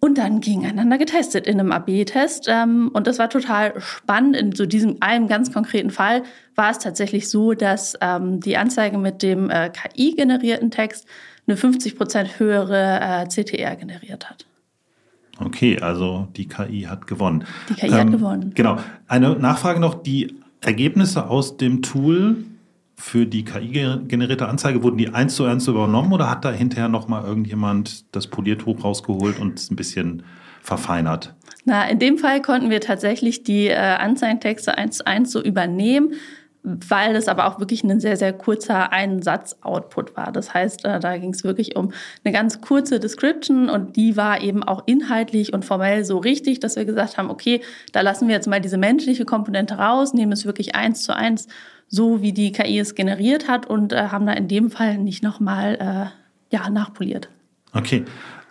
und 0.00 0.18
dann 0.18 0.40
gegeneinander 0.40 0.98
getestet 0.98 1.46
in 1.46 1.58
einem 1.58 1.72
AB-Test. 1.72 2.46
Ähm, 2.48 2.90
und 2.92 3.06
das 3.06 3.18
war 3.18 3.30
total 3.30 3.80
spannend. 3.80 4.36
In 4.36 4.52
so 4.52 4.66
diesem 4.66 4.96
einem 5.00 5.26
ganz 5.26 5.52
konkreten 5.52 5.90
Fall 5.90 6.22
war 6.54 6.70
es 6.70 6.78
tatsächlich 6.78 7.28
so, 7.28 7.54
dass 7.54 7.96
ähm, 8.00 8.40
die 8.40 8.56
Anzeige 8.56 8.98
mit 8.98 9.22
dem 9.22 9.50
äh, 9.50 9.70
KI-generierten 9.70 10.70
Text 10.70 11.06
eine 11.46 11.56
50 11.56 11.96
Prozent 11.96 12.38
höhere 12.38 13.00
äh, 13.00 13.28
CTR 13.28 13.76
generiert 13.76 14.28
hat. 14.28 14.46
Okay, 15.38 15.78
also 15.78 16.28
die 16.36 16.46
KI 16.46 16.82
hat 16.82 17.06
gewonnen. 17.06 17.44
Die 17.68 17.74
KI 17.74 17.86
ähm, 17.86 17.94
hat 17.94 18.10
gewonnen. 18.10 18.52
Genau. 18.54 18.78
Eine 19.06 19.36
Nachfrage 19.36 19.80
noch: 19.80 20.02
Die 20.02 20.34
Ergebnisse 20.60 21.28
aus 21.28 21.56
dem 21.56 21.82
Tool 21.82 22.44
für 22.96 23.26
die 23.26 23.44
KI-generierte 23.44 24.48
Anzeige, 24.48 24.82
wurden 24.82 24.96
die 24.96 25.10
eins 25.10 25.36
zu 25.36 25.44
eins 25.44 25.68
übernommen 25.68 26.12
oder 26.12 26.30
hat 26.30 26.44
da 26.44 26.50
hinterher 26.50 26.88
nochmal 26.88 27.24
irgendjemand 27.24 28.04
das 28.14 28.26
Poliertuch 28.26 28.82
rausgeholt 28.82 29.38
und 29.38 29.58
es 29.58 29.70
ein 29.70 29.76
bisschen 29.76 30.22
verfeinert? 30.62 31.34
Na, 31.64 31.88
in 31.88 31.98
dem 31.98 32.18
Fall 32.18 32.40
konnten 32.40 32.70
wir 32.70 32.80
tatsächlich 32.80 33.42
die 33.42 33.68
äh, 33.68 33.76
Anzeigentexte 33.76 34.78
eins 34.78 34.98
zu 34.98 35.06
eins 35.06 35.30
so 35.30 35.42
übernehmen 35.42 36.14
weil 36.66 37.14
es 37.14 37.28
aber 37.28 37.46
auch 37.46 37.60
wirklich 37.60 37.84
ein 37.84 38.00
sehr, 38.00 38.16
sehr 38.16 38.32
kurzer 38.32 38.92
Einsatz-Output 38.92 40.16
war. 40.16 40.32
Das 40.32 40.52
heißt, 40.52 40.84
äh, 40.84 40.98
da 40.98 41.16
ging 41.16 41.32
es 41.32 41.44
wirklich 41.44 41.76
um 41.76 41.92
eine 42.24 42.32
ganz 42.32 42.60
kurze 42.60 42.98
Description 42.98 43.70
und 43.70 43.94
die 43.94 44.16
war 44.16 44.42
eben 44.42 44.64
auch 44.64 44.82
inhaltlich 44.86 45.52
und 45.52 45.64
formell 45.64 46.04
so 46.04 46.18
richtig, 46.18 46.58
dass 46.58 46.74
wir 46.74 46.84
gesagt 46.84 47.18
haben, 47.18 47.30
okay, 47.30 47.60
da 47.92 48.00
lassen 48.00 48.26
wir 48.26 48.34
jetzt 48.34 48.48
mal 48.48 48.60
diese 48.60 48.78
menschliche 48.78 49.24
Komponente 49.24 49.74
raus, 49.74 50.12
nehmen 50.12 50.32
es 50.32 50.44
wirklich 50.44 50.74
eins 50.74 51.02
zu 51.02 51.14
eins 51.14 51.46
so 51.88 52.20
wie 52.20 52.32
die 52.32 52.52
KI 52.52 52.80
es 52.80 52.94
generiert 52.94 53.48
hat 53.48 53.66
und 53.66 53.92
äh, 53.92 54.08
haben 54.08 54.26
da 54.26 54.32
in 54.32 54.48
dem 54.48 54.70
Fall 54.70 54.98
nicht 54.98 55.22
nochmal 55.22 56.10
äh, 56.50 56.54
ja, 56.56 56.68
nachpoliert. 56.68 57.28
Okay. 57.72 58.04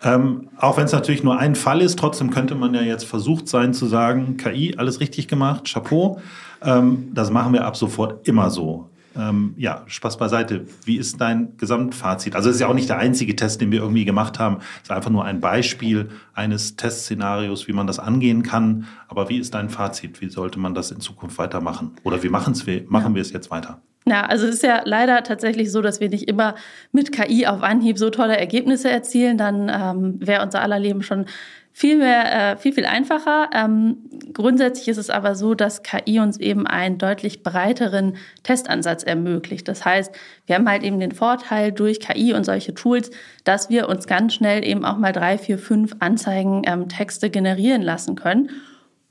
Ähm, 0.04 0.50
auch 0.58 0.78
wenn 0.78 0.86
es 0.86 0.92
natürlich 0.92 1.24
nur 1.24 1.40
ein 1.40 1.56
Fall 1.56 1.82
ist, 1.82 1.98
trotzdem 1.98 2.30
könnte 2.30 2.54
man 2.56 2.74
ja 2.76 2.82
jetzt 2.82 3.06
versucht 3.06 3.48
sein 3.48 3.74
zu 3.74 3.88
sagen, 3.88 4.38
KI, 4.38 4.76
alles 4.78 5.00
richtig 5.00 5.28
gemacht, 5.28 5.72
Chapeau. 5.72 6.20
Ähm, 6.62 7.12
das 7.14 7.32
machen 7.32 7.54
wir 7.54 7.66
ab 7.66 7.78
sofort 7.78 8.28
immer 8.28 8.50
so. 8.50 8.90
Ähm, 9.18 9.54
ja, 9.58 9.84
Spaß 9.86 10.18
beiseite. 10.18 10.66
Wie 10.84 10.98
ist 10.98 11.22
dein 11.22 11.56
Gesamtfazit? 11.58 12.36
Also 12.36 12.50
es 12.50 12.56
ist 12.56 12.62
ja 12.62 12.68
auch 12.68 12.74
nicht 12.74 12.90
der 12.90 12.98
einzige 12.98 13.36
Test, 13.36 13.62
den 13.62 13.72
wir 13.72 13.80
irgendwie 13.80 14.04
gemacht 14.04 14.40
haben. 14.40 14.58
Es 14.78 14.84
ist 14.84 14.92
einfach 14.92 15.10
nur 15.10 15.24
ein 15.24 15.40
Beispiel 15.40 16.10
eines 16.34 16.76
Testszenarios, 16.76 17.68
wie 17.68 17.74
man 17.74 17.88
das 17.88 18.00
angehen 18.00 18.44
kann. 18.44 18.88
Aber 19.08 19.30
wie 19.30 19.38
ist 19.38 19.54
dein 19.54 19.70
Fazit? 19.70 20.20
Wie 20.22 20.30
sollte 20.30 20.60
man 20.60 20.74
das 20.74 20.92
in 20.92 21.00
Zukunft 21.00 21.38
weitermachen? 21.38 21.92
Oder 22.04 22.22
wie 22.24 22.32
wir, 22.32 22.84
machen 22.90 23.16
wir 23.16 23.22
es 23.22 23.32
jetzt 23.32 23.52
weiter? 23.52 23.82
Ja, 24.08 24.22
also 24.22 24.46
es 24.46 24.56
ist 24.56 24.64
ja 24.64 24.84
leider 24.86 25.24
tatsächlich 25.24 25.72
so, 25.72 25.82
dass 25.82 26.00
wir 26.00 26.10
nicht 26.10 26.28
immer 26.30 26.54
mit 26.92 27.12
KI 27.12 27.48
auf 27.48 27.64
Anhieb 27.64 27.98
so 27.98 28.12
tolle 28.12 28.38
Ergebnisse 28.38 28.90
erzielen. 28.90 29.38
Dann 29.38 29.72
ähm, 29.74 30.20
wäre 30.20 30.44
unser 30.44 30.62
aller 30.62 30.78
Leben 30.78 31.02
schon 31.02 31.26
viel 31.74 31.98
mehr, 31.98 32.54
äh, 32.54 32.58
viel, 32.58 32.72
viel 32.72 32.86
einfacher. 32.86 33.50
Ähm, 33.52 33.98
grundsätzlich 34.32 34.90
ist 34.90 34.98
es 34.98 35.10
aber 35.10 35.34
so, 35.34 35.56
dass 35.56 35.82
KI 35.82 36.20
uns 36.20 36.40
eben 36.40 36.68
einen 36.68 37.00
deutlich 37.00 37.42
breiteren 37.42 38.18
Testansatz 38.44 39.02
ermöglicht. 39.02 39.68
Das 39.68 39.84
heißt, 39.84 40.16
wir 40.46 40.56
haben 40.56 40.70
halt 40.70 40.84
eben 40.84 41.00
den 41.00 41.12
Vorteil 41.12 41.72
durch 41.72 42.00
KI 42.00 42.34
und 42.34 42.46
solche 42.46 42.76
Tools, 42.76 43.10
dass 43.44 43.72
wir 43.72 43.90
uns 43.90 44.06
ganz 44.06 44.36
schnell 44.36 44.64
eben 44.64 44.86
auch 44.86 44.98
mal 44.98 45.14
drei, 45.14 45.40
vier, 45.40 45.58
fünf 45.58 45.96
Anzeigen 45.98 46.62
ähm, 46.68 46.90
Texte 46.90 47.32
generieren 47.32 47.82
lassen 47.82 48.16
können 48.16 48.52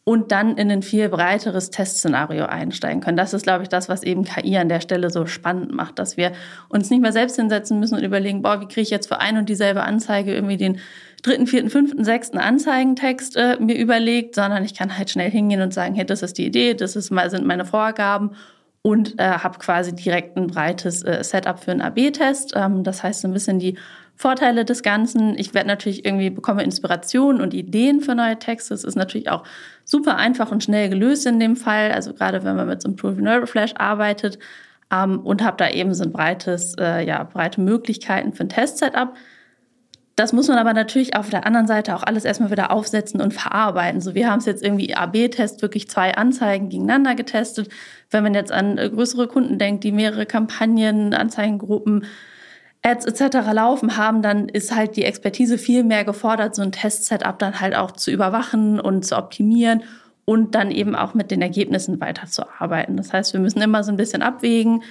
und 0.05 0.33
dann 0.33 0.59
in 0.59 0.71
ein 0.71 0.83
viel 0.83 1.09
breiteres 1.09 1.71
Testszenario 1.71 2.45
einsteigen 2.45 3.01
können. 3.01 3.17
Das 3.17 3.33
ist, 3.33 3.43
glaube 3.43 3.63
ich, 3.63 3.71
das, 3.71 3.89
was 3.89 4.03
eben 4.03 4.25
KI 4.25 4.59
an 4.59 4.69
der 4.69 4.81
Stelle 4.81 5.09
so 5.09 5.25
spannend 5.25 5.73
macht, 5.73 5.99
dass 5.99 6.19
wir 6.19 6.33
uns 6.69 6.91
nicht 6.91 7.01
mehr 7.01 7.13
selbst 7.13 7.37
hinsetzen 7.37 7.81
müssen 7.81 7.97
und 7.97 8.05
überlegen, 8.05 8.43
boah, 8.43 8.61
wie 8.61 8.67
kriege 8.67 8.83
ich 8.83 8.91
jetzt 8.91 9.09
für 9.09 9.21
ein 9.21 9.39
und 9.39 9.49
dieselbe 9.49 9.83
Anzeige 9.83 10.35
irgendwie 10.35 10.59
den 10.59 10.79
dritten, 11.23 11.47
vierten, 11.47 11.71
fünften, 11.71 12.05
sechsten 12.05 12.37
Anzeigentext 12.37 13.37
äh, 13.37 13.57
mir 13.59 13.79
überlegt, 13.79 14.35
sondern 14.35 14.63
ich 14.63 14.75
kann 14.75 14.99
halt 14.99 15.09
schnell 15.09 15.31
hingehen 15.31 15.63
und 15.63 15.73
sagen, 15.73 15.95
hey, 15.95 16.05
das 16.05 16.23
ist 16.23 16.37
die 16.37 16.47
Idee, 16.47 16.75
das 16.75 16.97
ist 16.97 17.07
sind 17.07 17.47
meine 17.47 17.65
Vorgaben 17.65 18.33
und 18.83 19.19
äh, 19.19 19.39
habe 19.39 19.59
quasi 19.59 19.95
direkt 19.95 20.37
ein 20.37 20.49
breites 20.49 21.03
äh, 21.03 21.25
Setup 21.25 21.59
für 21.59 21.71
einen 21.71 21.81
AB-Test. 21.81 22.53
Ähm, 22.55 22.85
das 22.85 23.03
heißt, 23.03 23.23
so 23.23 23.29
ein 23.29 23.33
bisschen 23.33 23.59
die 23.59 23.79
Vorteile 24.17 24.65
des 24.65 24.83
Ganzen. 24.83 25.37
Ich 25.39 25.55
werde 25.55 25.69
natürlich 25.69 26.05
irgendwie 26.05 26.31
bekomme 26.31 26.63
Inspiration 26.63 27.41
und 27.41 27.53
Ideen 27.53 28.01
für 28.01 28.15
neue 28.15 28.39
Texte. 28.39 28.75
Es 28.75 28.85
ist 28.85 28.95
natürlich 28.95 29.29
auch 29.29 29.45
super 29.85 30.17
einfach 30.17 30.53
und 30.53 30.63
schnell 30.63 30.89
gelöst 30.89 31.27
in 31.27 31.41
dem 31.41 31.57
Fall. 31.57 31.93
Also 31.93 32.15
gerade 32.15 32.45
wenn 32.45 32.57
man 32.57 32.69
mit 32.69 32.81
so 32.81 32.89
einem 32.89 32.97
Tool 32.97 33.17
wie 33.17 33.23
Neuroflash 33.23 33.75
arbeitet 33.77 34.39
ähm, 34.93 35.21
und 35.21 35.43
habe 35.43 35.57
da 35.57 35.69
eben 35.69 35.95
so 35.95 36.05
ein 36.05 36.13
breites, 36.13 36.75
äh, 36.79 37.05
ja, 37.05 37.25
breite 37.25 37.61
Möglichkeiten 37.61 38.33
für 38.33 38.45
ein 38.45 38.49
Test-Setup. 38.49 39.15
Das 40.17 40.33
muss 40.33 40.47
man 40.47 40.59
aber 40.59 40.75
natürlich 40.75 41.17
auf 41.17 41.29
der 41.29 41.45
anderen 41.45 41.67
Seite 41.67 41.97
auch 41.97 42.05
alles 42.05 42.25
erstmal 42.25 42.53
wieder 42.53 42.71
aufsetzen 42.71 43.21
und 43.21 43.35
verarbeiten. 43.35 44.01
So, 44.01 44.15
wir 44.15 44.31
haben 44.31 44.39
es 44.39 44.47
jetzt 44.47 44.63
irgendwie 44.63 44.95
AB-Test, 44.95 45.61
wirklich 45.61 45.89
zwei 45.89 46.15
Anzeigen 46.15 46.69
gegeneinander 46.69 47.17
getestet. 47.17 47.69
Wenn 48.11 48.23
man 48.23 48.33
jetzt 48.33 48.53
an 48.53 48.79
äh, 48.79 48.91
größere 48.91 49.27
Kunden 49.27 49.59
denkt, 49.59 49.83
die 49.83 49.91
mehrere 49.91 50.25
Kampagnen, 50.25 51.15
Anzeigengruppen, 51.15 52.05
Ads 52.87 53.07
etc. 53.07 53.39
laufen 53.53 53.97
haben, 53.97 54.21
dann 54.21 54.49
ist 54.49 54.75
halt 54.75 54.97
die 54.97 55.05
Expertise 55.05 55.57
viel 55.57 55.85
mehr 55.85 56.05
gefordert, 56.05 56.55
so 56.55 56.63
ein 56.63 56.71
Test-Setup 56.71 57.39
dann 57.39 57.61
halt 57.61 57.75
auch 57.75 57.93
zu 57.93 58.11
überwachen 58.11 58.79
und 58.79 59.07
zu 59.07 59.17
optimieren 59.17 59.83
und 60.27 60.55
dann 60.55 60.71
eben 60.71 60.95
auch 60.95 61.15
mit 61.15 61.31
den 61.31 61.41
Ergebnissen 61.41 62.01
weiterzuarbeiten. 62.01 62.97
Das 62.97 63.13
heißt, 63.13 63.33
wir 63.33 63.41
müssen 63.41 63.63
immer 63.63 63.83
so 63.85 63.91
ein 63.91 63.97
bisschen 63.97 64.23
abwägen, 64.23 64.83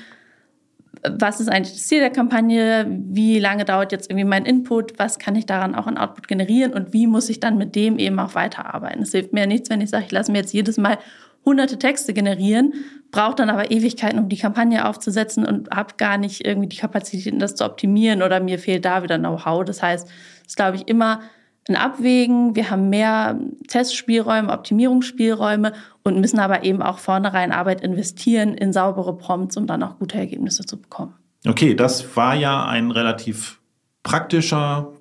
was 1.04 1.40
ist 1.42 1.50
eigentlich 1.50 1.74
das 1.74 1.88
Ziel 1.88 2.00
der 2.00 2.12
Kampagne, 2.12 2.86
wie 2.88 3.40
lange 3.40 3.66
dauert 3.66 3.92
jetzt 3.92 4.10
irgendwie 4.10 4.26
mein 4.26 4.46
Input, 4.46 4.98
was 5.00 5.20
kann 5.20 5.36
ich 5.36 5.46
daran 5.46 5.76
auch 5.76 5.86
an 5.86 5.98
Output 5.98 6.28
generieren 6.28 6.74
und 6.74 6.94
wie 6.94 7.08
muss 7.08 7.30
ich 7.30 7.40
dann 7.40 7.58
mit 7.58 7.76
dem 7.76 8.00
eben 8.00 8.20
auch 8.20 8.36
weiterarbeiten. 8.36 9.02
Es 9.02 9.12
hilft 9.12 9.34
mir 9.34 9.46
nichts, 9.46 9.70
wenn 9.70 9.82
ich 9.82 9.90
sage, 9.90 10.06
ich 10.06 10.12
lasse 10.12 10.32
mir 10.32 10.40
jetzt 10.40 10.54
jedes 10.54 10.78
Mal 10.78 10.98
hunderte 11.46 11.78
Texte 11.78 12.14
generieren, 12.14 12.74
brauche 13.12 13.36
dann 13.36 13.50
aber 13.50 13.72
Ewigkeiten, 13.72 14.20
um 14.20 14.30
die 14.30 14.38
Kampagne 14.38 14.88
aufzusetzen 14.88 15.46
und 15.46 15.70
habe 15.70 15.96
gar 15.98 16.18
nicht 16.18 16.46
irgendwie 16.46 16.70
die 16.70 16.78
Kapazitäten, 16.78 17.40
das 17.40 17.56
zu 17.56 17.66
optimieren 17.66 18.22
oder 18.22 18.40
mir 18.40 18.60
fehlt 18.60 18.86
da 18.86 19.04
wieder 19.04 19.20
Know-how. 19.20 19.66
Das 19.66 19.82
heißt, 19.82 20.08
es 20.08 20.48
ist, 20.48 20.56
glaube 20.56 20.78
ich, 20.78 20.88
immer 20.88 21.22
ein 21.70 21.76
Abwägen. 21.76 22.56
Wir 22.56 22.70
haben 22.70 22.90
mehr 22.90 23.40
Testspielräume, 23.68 24.52
Optimierungsspielräume 24.52 25.74
und 26.04 26.20
müssen 26.20 26.40
aber 26.40 26.64
eben 26.64 26.82
auch 26.82 27.00
vornherein 27.00 27.52
Arbeit 27.52 27.82
investieren 27.82 28.54
in 28.54 28.74
saubere 28.74 29.16
Prompts, 29.16 29.58
um 29.58 29.68
dann 29.68 29.84
auch 29.84 30.00
gute 30.00 30.18
Ergebnisse 30.18 30.66
zu 30.66 30.82
bekommen. 30.82 31.14
Okay, 31.48 31.76
das 31.76 32.16
war 32.16 32.36
ja 32.36 32.66
ein 32.66 32.92
relativ 32.92 33.60
praktischer, 34.04 34.93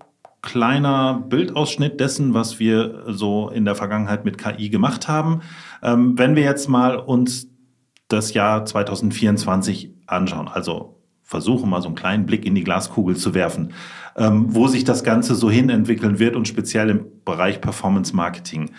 kleiner 0.42 1.24
Bildausschnitt 1.28 2.00
dessen, 2.00 2.34
was 2.34 2.58
wir 2.58 3.04
so 3.06 3.48
in 3.48 3.64
der 3.64 3.76
Vergangenheit 3.76 4.24
mit 4.24 4.38
KI 4.38 4.68
gemacht 4.68 5.08
haben. 5.08 5.40
Ähm, 5.82 6.18
wenn 6.18 6.36
wir 6.36 6.42
jetzt 6.42 6.68
mal 6.68 6.96
uns 6.96 7.48
das 8.08 8.34
Jahr 8.34 8.64
2024 8.64 9.92
anschauen, 10.06 10.48
also 10.48 10.98
versuchen 11.22 11.70
mal 11.70 11.80
so 11.80 11.88
einen 11.88 11.94
kleinen 11.94 12.26
Blick 12.26 12.44
in 12.44 12.54
die 12.54 12.64
Glaskugel 12.64 13.16
zu 13.16 13.32
werfen, 13.34 13.72
ähm, 14.16 14.46
wo 14.48 14.66
sich 14.66 14.84
das 14.84 15.04
Ganze 15.04 15.34
so 15.34 15.50
hin 15.50 15.70
entwickeln 15.70 16.18
wird 16.18 16.36
und 16.36 16.46
speziell 16.46 16.90
im 16.90 17.06
Bereich 17.24 17.60
Performance 17.60 18.14
Marketing. 18.14 18.70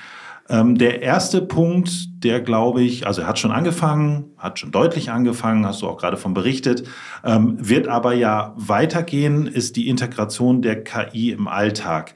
Ähm, 0.50 0.78
der 0.78 1.02
erste 1.02 1.42
Punkt, 1.42 2.24
der 2.24 2.42
glaube 2.42 2.82
ich, 2.82 3.08
also 3.08 3.22
er 3.22 3.28
hat 3.28 3.40
schon 3.40 3.52
angefangen, 3.52 4.32
hat 4.38 4.60
schon 4.60 4.72
deutlich 4.72 5.10
angefangen, 5.10 5.66
hast 5.66 5.82
du 5.82 5.88
auch 5.88 5.98
gerade 5.98 6.18
von 6.18 6.34
berichtet, 6.34 6.84
ähm, 7.24 7.56
wird 7.60 7.88
aber 7.88 8.14
ja 8.14 8.54
weitergehen, 8.58 9.48
ist 9.48 9.78
die 9.78 9.88
Integration 9.88 10.62
der 10.62 10.84
KI 10.84 11.32
im 11.32 11.48
Alltag. 11.48 12.14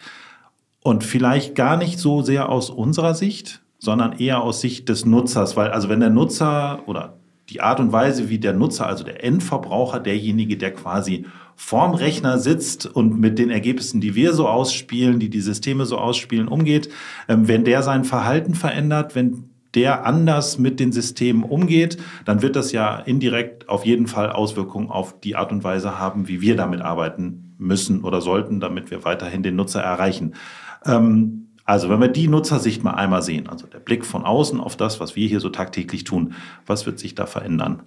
Und 0.84 1.04
vielleicht 1.04 1.56
gar 1.56 1.78
nicht 1.78 2.00
so 2.00 2.22
sehr 2.22 2.50
aus 2.50 2.70
unserer 2.70 3.14
Sicht, 3.14 3.62
sondern 3.80 4.20
eher 4.20 4.42
aus 4.42 4.62
Sicht 4.62 4.90
des 4.90 5.06
Nutzers, 5.06 5.56
weil 5.56 5.70
also 5.70 5.90
wenn 5.90 6.00
der 6.00 6.10
Nutzer 6.10 6.80
oder 6.86 7.18
die 7.50 7.62
Art 7.62 7.80
und 7.80 7.92
Weise, 7.92 8.30
wie 8.30 8.40
der 8.40 8.54
Nutzer, 8.54 8.88
also 8.88 9.04
der 9.04 9.24
Endverbraucher, 9.24 10.00
derjenige, 10.00 10.58
der 10.58 10.74
quasi 10.74 11.26
vorm 11.56 11.94
Rechner 11.94 12.38
sitzt 12.38 12.86
und 12.86 13.20
mit 13.20 13.40
den 13.40 13.50
Ergebnissen, 13.50 14.02
die 14.02 14.16
wir 14.16 14.34
so 14.34 14.48
ausspielen, 14.48 15.20
die 15.20 15.30
die 15.30 15.42
Systeme 15.42 15.86
so 15.86 15.98
ausspielen, 15.98 16.48
umgeht, 16.48 16.90
ähm, 17.28 17.48
wenn 17.48 17.64
der 17.64 17.82
sein 17.84 18.04
Verhalten 18.04 18.54
verändert, 18.54 19.16
wenn 19.16 19.50
der 19.74 20.06
anders 20.06 20.60
mit 20.60 20.80
den 20.80 20.92
Systemen 20.92 21.44
umgeht, 21.44 21.98
dann 22.26 22.42
wird 22.42 22.56
das 22.56 22.72
ja 22.72 22.98
indirekt 22.98 23.70
auf 23.70 23.86
jeden 23.86 24.08
Fall 24.08 24.32
Auswirkungen 24.32 24.90
auf 24.90 25.20
die 25.20 25.36
Art 25.36 25.52
und 25.52 25.64
Weise 25.64 26.00
haben, 26.00 26.28
wie 26.28 26.42
wir 26.42 26.56
damit 26.56 26.82
arbeiten 26.82 27.56
müssen 27.58 28.04
oder 28.04 28.22
sollten, 28.22 28.60
damit 28.60 28.92
wir 28.92 29.04
weiterhin 29.04 29.44
den 29.44 29.56
Nutzer 29.56 29.82
erreichen. 29.82 30.36
Ähm, 30.86 31.47
also 31.68 31.90
wenn 31.90 32.00
wir 32.00 32.08
die 32.08 32.30
Nutzersicht 32.30 32.84
mal 32.84 32.94
einmal 32.94 33.22
sehen, 33.22 33.50
also 33.50 33.68
der 33.68 33.80
Blick 33.80 34.06
von 34.06 34.24
außen 34.24 34.62
auf 34.62 34.78
das, 34.78 35.02
was 35.02 35.18
wir 35.18 35.28
hier 35.28 35.42
so 35.42 35.50
tagtäglich 35.50 36.06
tun, 36.06 36.34
was 36.66 36.86
wird 36.86 36.98
sich 36.98 37.14
da 37.14 37.26
verändern? 37.26 37.84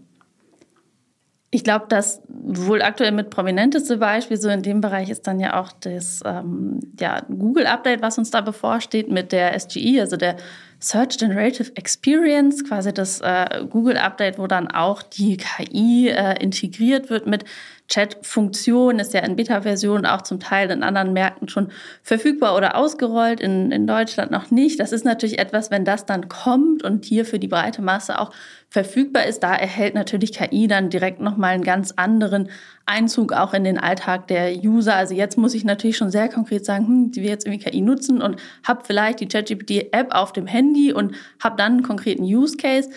Ich 1.51 1.65
glaube, 1.65 1.87
das 1.89 2.23
wohl 2.29 2.83
aktuell 2.83 3.11
mit 3.11 3.31
prominenteste 3.31 3.97
Beispiel 3.97 4.37
so 4.37 4.51
in 4.51 4.63
dem 4.63 4.83
Bereich 4.83 5.09
ist 5.09 5.27
dann 5.27 5.41
ja 5.41 5.59
auch 5.61 5.73
das 5.73 6.21
ähm, 6.25 6.79
ja, 7.01 7.23
Google-Update, 7.23 8.03
was 8.03 8.19
uns 8.19 8.31
da 8.31 8.43
bevorsteht 8.43 9.11
mit 9.11 9.33
der 9.33 9.59
SGE, 9.59 10.01
also 10.01 10.17
der 10.17 10.37
Search 10.79 11.19
Generative 11.19 11.75
Experience, 11.75 12.63
quasi 12.63 12.93
das 12.93 13.21
äh, 13.23 13.65
Google-Update, 13.69 14.39
wo 14.39 14.47
dann 14.47 14.69
auch 14.69 15.03
die 15.03 15.39
KI 15.39 16.09
äh, 16.09 16.41
integriert 16.41 17.11
wird 17.11 17.27
mit 17.27 17.45
Chat-Funktion, 17.91 19.01
ist 19.01 19.13
ja 19.13 19.21
in 19.21 19.37
Beta-Version 19.37 20.07
auch 20.07 20.23
zum 20.23 20.41
Teil 20.41 20.71
in 20.71 20.83
anderen 20.83 21.13
Märkten 21.13 21.49
schon 21.49 21.71
verfügbar 22.03 22.57
oder 22.57 22.77
ausgerollt, 22.77 23.41
in, 23.41 23.73
in 23.73 23.87
Deutschland 23.87 24.31
noch 24.31 24.51
nicht. 24.51 24.81
Das 24.81 24.93
ist 24.93 25.05
natürlich 25.05 25.39
etwas, 25.39 25.71
wenn 25.71 25.85
das 25.85 26.07
dann 26.07 26.29
kommt 26.29 26.85
und 26.85 27.05
hier 27.05 27.25
für 27.25 27.39
die 27.39 27.49
breite 27.49 27.83
Masse 27.83 28.19
auch 28.19 28.33
verfügbar 28.69 29.27
ist, 29.27 29.41
da 29.41 29.55
erhält 29.55 29.95
natürlich 29.95 30.33
KI 30.33 30.69
dann 30.69 30.91
direkt 30.91 31.21
nochmal 31.21 31.55
einen 31.55 31.65
ganz 31.65 31.93
anderen 31.97 32.49
Einzug 32.87 33.33
auch 33.33 33.53
in 33.53 33.65
den 33.65 33.79
Alltag 33.79 34.29
der 34.29 34.55
User. 34.55 34.95
Also 34.95 35.15
jetzt 35.15 35.37
muss 35.37 35.55
ich 35.55 35.65
natürlich 35.65 35.97
schon 35.97 36.13
sehr 36.13 36.29
konkret 36.29 36.65
sagen, 36.65 36.87
hm, 36.87 37.11
die 37.11 37.23
will 37.23 37.29
jetzt 37.29 37.47
irgendwie 37.47 37.69
KI 37.69 37.81
nutzen 37.81 38.23
und 38.23 38.37
habe 38.63 38.85
vielleicht 38.85 39.19
die 39.19 39.27
ChatGPT-App 39.27 40.15
auf 40.15 40.33
dem 40.33 40.47
Handy 40.47 40.93
und 40.93 41.17
habe 41.43 41.57
dann 41.57 41.73
einen 41.73 41.83
konkreten 41.83 42.23
Use 42.23 42.57
Case. 42.57 42.89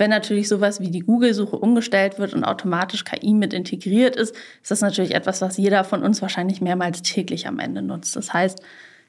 Wenn 0.00 0.08
natürlich 0.08 0.48
sowas 0.48 0.80
wie 0.80 0.90
die 0.90 1.00
Google-Suche 1.00 1.56
umgestellt 1.56 2.18
wird 2.18 2.32
und 2.32 2.42
automatisch 2.42 3.04
KI 3.04 3.34
mit 3.34 3.52
integriert 3.52 4.16
ist, 4.16 4.34
ist 4.62 4.70
das 4.70 4.80
natürlich 4.80 5.14
etwas, 5.14 5.42
was 5.42 5.58
jeder 5.58 5.84
von 5.84 6.02
uns 6.02 6.22
wahrscheinlich 6.22 6.62
mehrmals 6.62 7.02
täglich 7.02 7.46
am 7.46 7.58
Ende 7.58 7.82
nutzt. 7.82 8.16
Das 8.16 8.32
heißt, 8.32 8.62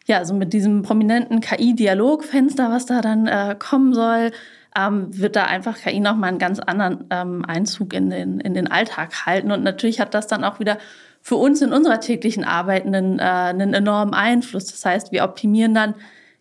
ja, 0.06 0.25
so 0.25 0.34
mit 0.34 0.51
diesem 0.51 0.82
prominenten 0.82 1.39
KI-Dialogfenster, 1.39 2.69
was 2.69 2.88
da 2.88 2.99
dann 2.99 3.25
äh, 3.25 3.56
kommen 3.58 3.93
soll, 3.93 4.32
ähm, 4.77 5.17
wird 5.17 5.38
da 5.38 5.45
einfach 5.45 5.77
KI 5.77 6.01
nochmal 6.01 6.27
einen 6.27 6.39
ganz 6.39 6.60
anderen 6.60 7.06
ähm, 7.10 7.45
Einzug 7.47 7.93
in 7.93 8.10
den, 8.10 8.41
in 8.41 8.54
den 8.54 8.67
Alltag 8.67 9.25
halten. 9.25 9.54
Und 9.54 9.63
natürlich 9.63 10.01
hat 10.01 10.13
das 10.13 10.27
dann 10.27 10.43
auch 10.43 10.60
wieder 10.60 10.77
für 11.21 11.38
uns 11.38 11.62
in 11.62 11.71
unserer 11.71 12.01
täglichen 12.01 12.43
Arbeit 12.43 12.86
einen, 12.86 13.19
äh, 13.19 13.21
einen 13.23 13.73
enormen 13.73 14.13
Einfluss. 14.13 14.65
Das 14.65 14.84
heißt, 14.84 15.13
wir 15.13 15.23
optimieren 15.23 15.73
dann 15.73 15.95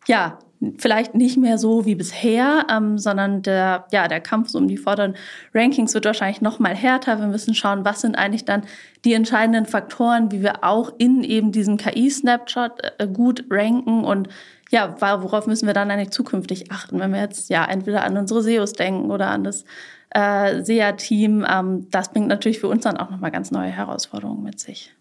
ja 0.09 0.41
vielleicht 0.77 1.15
nicht 1.15 1.39
mehr 1.39 1.57
so 1.57 1.87
wie 1.87 1.95
bisher, 1.95 2.67
ähm, 2.71 2.99
sondern 2.99 3.43
der, 3.43 3.87
ja, 3.93 4.09
der 4.09 4.21
Kampf 4.21 4.55
um 4.55 4.69
die 4.69 4.77
vorderen 4.77 5.15
Rankings 5.55 5.95
wird 5.95 6.05
wahrscheinlich 6.05 6.43
noch 6.43 6.59
mal 6.59 6.75
härter. 6.75 7.19
Wir 7.19 7.27
müssen 7.27 7.55
schauen, 7.55 7.85
was 7.85 8.03
sind 8.03 8.17
eigentlich 8.17 8.45
dann 8.45 8.63
die 9.05 9.15
entscheidenden 9.15 9.65
Faktoren, 9.65 10.31
wie 10.31 10.43
wir 10.43 10.63
auch 10.63 10.93
in 10.99 11.25
eben 11.25 11.51
diesem 11.51 11.79
KI-Snapshot 11.79 12.73
äh, 12.99 13.07
gut 13.09 13.45
ranken 13.51 14.05
und 14.05 14.29
ja, 14.71 14.95
worauf 15.01 15.49
müssen 15.49 15.67
wir 15.67 15.75
dann 15.75 15.91
eigentlich 15.91 16.11
zukünftig 16.11 16.71
achten, 16.71 17.01
wenn 17.01 17.13
wir 17.13 17.21
jetzt 17.21 17.51
ja 17.51 17.65
entweder 17.65 18.05
an 18.05 18.17
unsere 18.17 18.41
SEOs 18.43 18.75
denken 18.75 19.11
oder 19.11 19.29
an 19.29 19.43
das 19.43 19.65
äh, 20.11 20.63
SEA-Team. 20.63 21.45
Ähm, 21.49 21.87
das 21.91 22.13
bringt 22.13 22.29
natürlich 22.29 22.61
für 22.61 22.69
uns 22.69 22.85
dann 22.85 22.97
auch 22.97 23.11
nochmal 23.11 23.31
ganz 23.31 23.51
neue 23.51 23.71
Herausforderungen 23.71 24.45
mit 24.45 24.61
sich. 24.61 24.95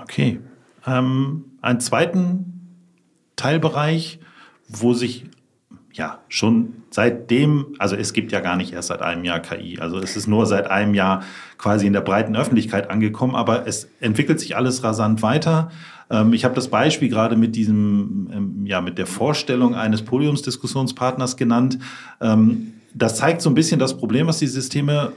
Okay. 0.00 0.40
Ähm, 0.86 1.44
einen 1.60 1.80
zweiten 1.80 2.56
Teilbereich, 3.34 4.20
wo 4.68 4.94
sich 4.94 5.24
ja 5.92 6.18
schon 6.28 6.74
seitdem, 6.90 7.74
also 7.78 7.96
es 7.96 8.12
gibt 8.12 8.32
ja 8.32 8.40
gar 8.40 8.56
nicht 8.56 8.72
erst 8.72 8.88
seit 8.88 9.00
einem 9.00 9.24
Jahr 9.24 9.40
KI, 9.40 9.78
also 9.80 9.98
es 9.98 10.16
ist 10.16 10.26
nur 10.26 10.46
seit 10.46 10.70
einem 10.70 10.94
Jahr 10.94 11.22
quasi 11.58 11.86
in 11.86 11.92
der 11.92 12.02
breiten 12.02 12.36
Öffentlichkeit 12.36 12.90
angekommen, 12.90 13.34
aber 13.34 13.66
es 13.66 13.88
entwickelt 14.00 14.40
sich 14.40 14.56
alles 14.56 14.82
rasant 14.84 15.22
weiter. 15.22 15.70
Ähm, 16.10 16.32
ich 16.32 16.44
habe 16.44 16.54
das 16.54 16.68
Beispiel 16.68 17.08
gerade 17.08 17.36
mit 17.36 17.56
diesem, 17.56 18.28
ähm, 18.32 18.66
ja, 18.66 18.80
mit 18.80 18.98
der 18.98 19.06
Vorstellung 19.06 19.74
eines 19.74 20.02
Podiumsdiskussionspartners 20.02 21.36
genannt. 21.36 21.78
Ähm, 22.20 22.74
das 22.94 23.16
zeigt 23.16 23.42
so 23.42 23.50
ein 23.50 23.54
bisschen 23.54 23.78
das 23.78 23.96
Problem, 23.96 24.26
was 24.26 24.38
die 24.38 24.46
Systeme 24.46 25.12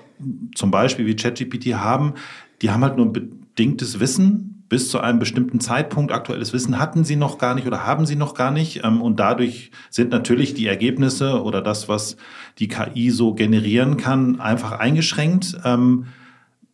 zum 0.55 0.71
Beispiel 0.71 1.05
wie 1.05 1.15
ChatGPT 1.15 1.75
haben. 1.75 2.13
Die 2.62 2.71
haben 2.71 2.83
halt 2.83 2.97
nur 2.97 3.13
bedingtes 3.13 3.99
Wissen 3.99 4.48
bis 4.69 4.89
zu 4.89 4.99
einem 4.99 5.19
bestimmten 5.19 5.60
Zeitpunkt. 5.60 6.12
Aktuelles 6.12 6.53
Wissen 6.53 6.79
hatten 6.79 7.03
sie 7.03 7.15
noch 7.15 7.38
gar 7.38 7.55
nicht 7.55 7.67
oder 7.67 7.86
haben 7.86 8.05
sie 8.05 8.15
noch 8.15 8.36
gar 8.36 8.51
nicht. 8.51 8.84
Und 8.84 9.19
dadurch 9.19 9.71
sind 9.89 10.12
natürlich 10.12 10.53
die 10.53 10.67
Ergebnisse 10.67 11.41
oder 11.43 11.62
das, 11.62 11.89
was 11.89 12.17
die 12.60 12.67
KI 12.67 13.10
so 13.10 13.34
generieren 13.34 13.97
kann, 13.97 14.39
einfach 14.39 14.73
eingeschränkt. 14.73 15.58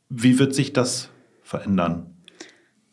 Wie 0.09 0.39
wird 0.39 0.53
sich 0.53 0.73
das 0.73 1.09
verändern? 1.41 2.15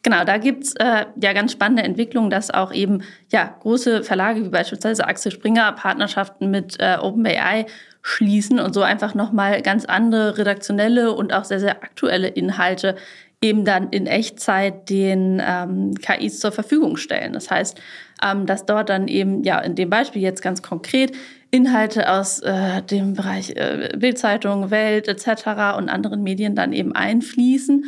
Genau, 0.02 0.24
da 0.24 0.38
gibt's 0.38 0.74
äh, 0.80 1.06
ja 1.20 1.32
ganz 1.32 1.52
spannende 1.52 1.84
Entwicklungen, 1.84 2.28
dass 2.28 2.50
auch 2.50 2.72
eben 2.72 3.02
ja 3.30 3.54
große 3.60 4.02
Verlage 4.02 4.44
wie 4.44 4.48
beispielsweise 4.48 5.06
Axel 5.06 5.30
Springer 5.30 5.70
Partnerschaften 5.72 6.50
mit 6.50 6.76
äh, 6.80 6.96
OpenAI 7.00 7.66
schließen 8.02 8.58
und 8.58 8.74
so 8.74 8.82
einfach 8.82 9.14
nochmal 9.14 9.62
ganz 9.62 9.84
andere 9.84 10.38
redaktionelle 10.38 11.12
und 11.12 11.32
auch 11.32 11.44
sehr, 11.44 11.60
sehr 11.60 11.84
aktuelle 11.84 12.26
Inhalte 12.26 12.96
eben 13.42 13.64
dann 13.64 13.90
in 13.90 14.06
Echtzeit 14.06 14.88
den 14.88 15.42
ähm, 15.44 15.94
KIs 15.96 16.40
zur 16.40 16.52
Verfügung 16.52 16.96
stellen. 16.96 17.32
Das 17.32 17.50
heißt, 17.50 17.80
ähm, 18.24 18.46
dass 18.46 18.64
dort 18.64 18.88
dann 18.88 19.08
eben, 19.08 19.42
ja, 19.42 19.58
in 19.58 19.74
dem 19.74 19.90
Beispiel 19.90 20.22
jetzt 20.22 20.42
ganz 20.42 20.62
konkret 20.62 21.12
Inhalte 21.50 22.10
aus 22.10 22.38
äh, 22.40 22.82
dem 22.82 23.14
Bereich 23.14 23.50
äh, 23.50 23.90
Bildzeitung, 23.96 24.70
Welt 24.70 25.08
etc. 25.08 25.76
und 25.76 25.90
anderen 25.90 26.22
Medien 26.22 26.54
dann 26.54 26.72
eben 26.72 26.94
einfließen 26.94 27.84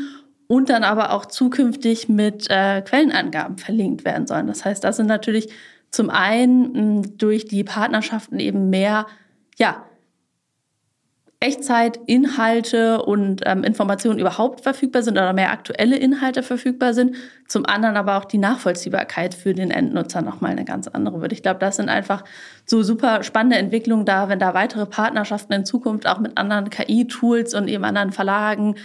und 0.49 0.69
dann 0.69 0.85
aber 0.85 1.13
auch 1.13 1.25
zukünftig 1.27 2.09
mit 2.09 2.51
äh, 2.51 2.83
Quellenangaben 2.83 3.57
verlinkt 3.57 4.05
werden 4.05 4.27
sollen. 4.27 4.49
Das 4.49 4.65
heißt, 4.65 4.85
das 4.85 4.97
sind 4.97 5.07
natürlich 5.07 5.49
zum 5.91 6.11
einen 6.11 6.99
mh, 6.99 7.09
durch 7.17 7.47
die 7.47 7.65
Partnerschaften 7.65 8.39
eben 8.41 8.69
mehr, 8.69 9.07
ja, 9.57 9.87
Echtzeit-Inhalte 11.45 13.03
und 13.03 13.43
ähm, 13.45 13.65
Informationen 13.65 14.19
überhaupt 14.19 14.63
verfügbar 14.63 15.03
sind 15.03 15.19
oder 15.19 15.35
mehr 15.35 15.53
aktuelle 15.53 15.97
Inhalte 15.97 16.43
verfügbar 16.43 16.95
sind. 16.95 17.17
Zum 17.47 17.67
anderen 17.67 17.99
aber 17.99 18.17
auch 18.17 18.25
die 18.25 18.39
Nachvollziehbarkeit 18.39 19.35
für 19.35 19.53
den 19.53 19.71
Endnutzer 19.71 20.23
nochmal 20.23 20.53
eine 20.53 20.65
ganz 20.65 20.89
andere 20.89 21.21
wird. 21.21 21.33
Ich 21.33 21.43
glaube, 21.43 21.61
das 21.61 21.77
sind 21.77 21.91
einfach 21.91 22.25
so 22.65 22.83
super 22.83 23.23
spannende 23.23 23.59
Entwicklungen 23.59 24.07
da, 24.07 24.31
wenn 24.31 24.39
da 24.39 24.55
weitere 24.55 24.87
Partnerschaften 24.87 25.53
in 25.53 25.67
Zukunft 25.67 26.07
auch 26.07 26.19
mit 26.19 26.39
anderen 26.39 26.71
KI-Tools 26.71 27.53
und 27.53 27.69
eben 27.69 27.85
anderen 27.85 28.13
Verlagen 28.13 28.77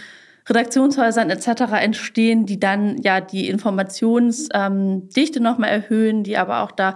Redaktionshäusern 0.46 1.30
etc. 1.30 1.62
entstehen, 1.80 2.44
die 2.44 2.60
dann 2.60 2.98
ja 2.98 3.22
die 3.22 3.48
Informationsdichte 3.48 5.38
ähm, 5.38 5.42
nochmal 5.42 5.70
erhöhen, 5.70 6.24
die 6.24 6.36
aber 6.36 6.62
auch 6.62 6.72
da 6.72 6.92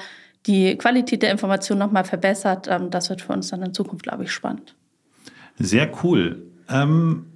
die 0.46 0.76
Qualität 0.76 1.22
der 1.22 1.30
Information 1.30 1.78
nochmal 1.78 2.04
verbessert. 2.04 2.68
Ähm, 2.68 2.90
das 2.90 3.08
wird 3.08 3.22
für 3.22 3.32
uns 3.32 3.48
dann 3.48 3.62
in 3.62 3.72
Zukunft, 3.72 4.02
glaube 4.02 4.24
ich, 4.24 4.30
spannend. 4.30 4.74
Sehr 5.56 5.90
cool. 6.02 6.42
Ähm, 6.68 7.26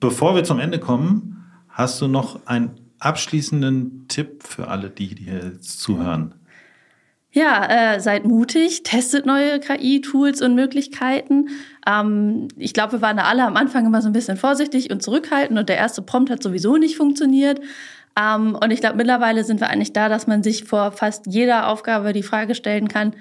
bevor 0.00 0.34
wir 0.34 0.44
zum 0.44 0.58
Ende 0.58 0.78
kommen, 0.78 1.44
hast 1.68 2.00
du 2.00 2.08
noch 2.08 2.46
einen 2.46 2.72
abschließenden 2.98 4.06
Tipp 4.08 4.42
für 4.42 4.68
alle, 4.68 4.90
die 4.90 5.06
hier 5.06 5.52
jetzt 5.54 5.80
zuhören? 5.80 6.34
Ja, 7.34 7.94
äh, 7.94 8.00
seid 8.00 8.26
mutig, 8.26 8.82
testet 8.82 9.24
neue 9.24 9.58
KI-Tools 9.58 10.42
und 10.42 10.54
Möglichkeiten. 10.54 11.48
Ähm, 11.86 12.48
ich 12.58 12.74
glaube, 12.74 12.92
wir 12.92 13.00
waren 13.00 13.16
da 13.16 13.24
alle 13.24 13.46
am 13.46 13.56
Anfang 13.56 13.86
immer 13.86 14.02
so 14.02 14.08
ein 14.08 14.12
bisschen 14.12 14.36
vorsichtig 14.36 14.90
und 14.90 15.02
zurückhaltend 15.02 15.58
und 15.58 15.68
der 15.70 15.78
erste 15.78 16.02
Prompt 16.02 16.28
hat 16.28 16.42
sowieso 16.42 16.76
nicht 16.76 16.96
funktioniert. 16.98 17.58
Ähm, 18.20 18.54
und 18.62 18.70
ich 18.70 18.80
glaube, 18.80 18.96
mittlerweile 18.96 19.44
sind 19.44 19.60
wir 19.60 19.70
eigentlich 19.70 19.94
da, 19.94 20.10
dass 20.10 20.26
man 20.26 20.42
sich 20.42 20.64
vor 20.64 20.92
fast 20.92 21.26
jeder 21.26 21.68
Aufgabe 21.68 22.12
die 22.12 22.22
Frage 22.22 22.54
stellen 22.54 22.88
kann, 22.88 23.14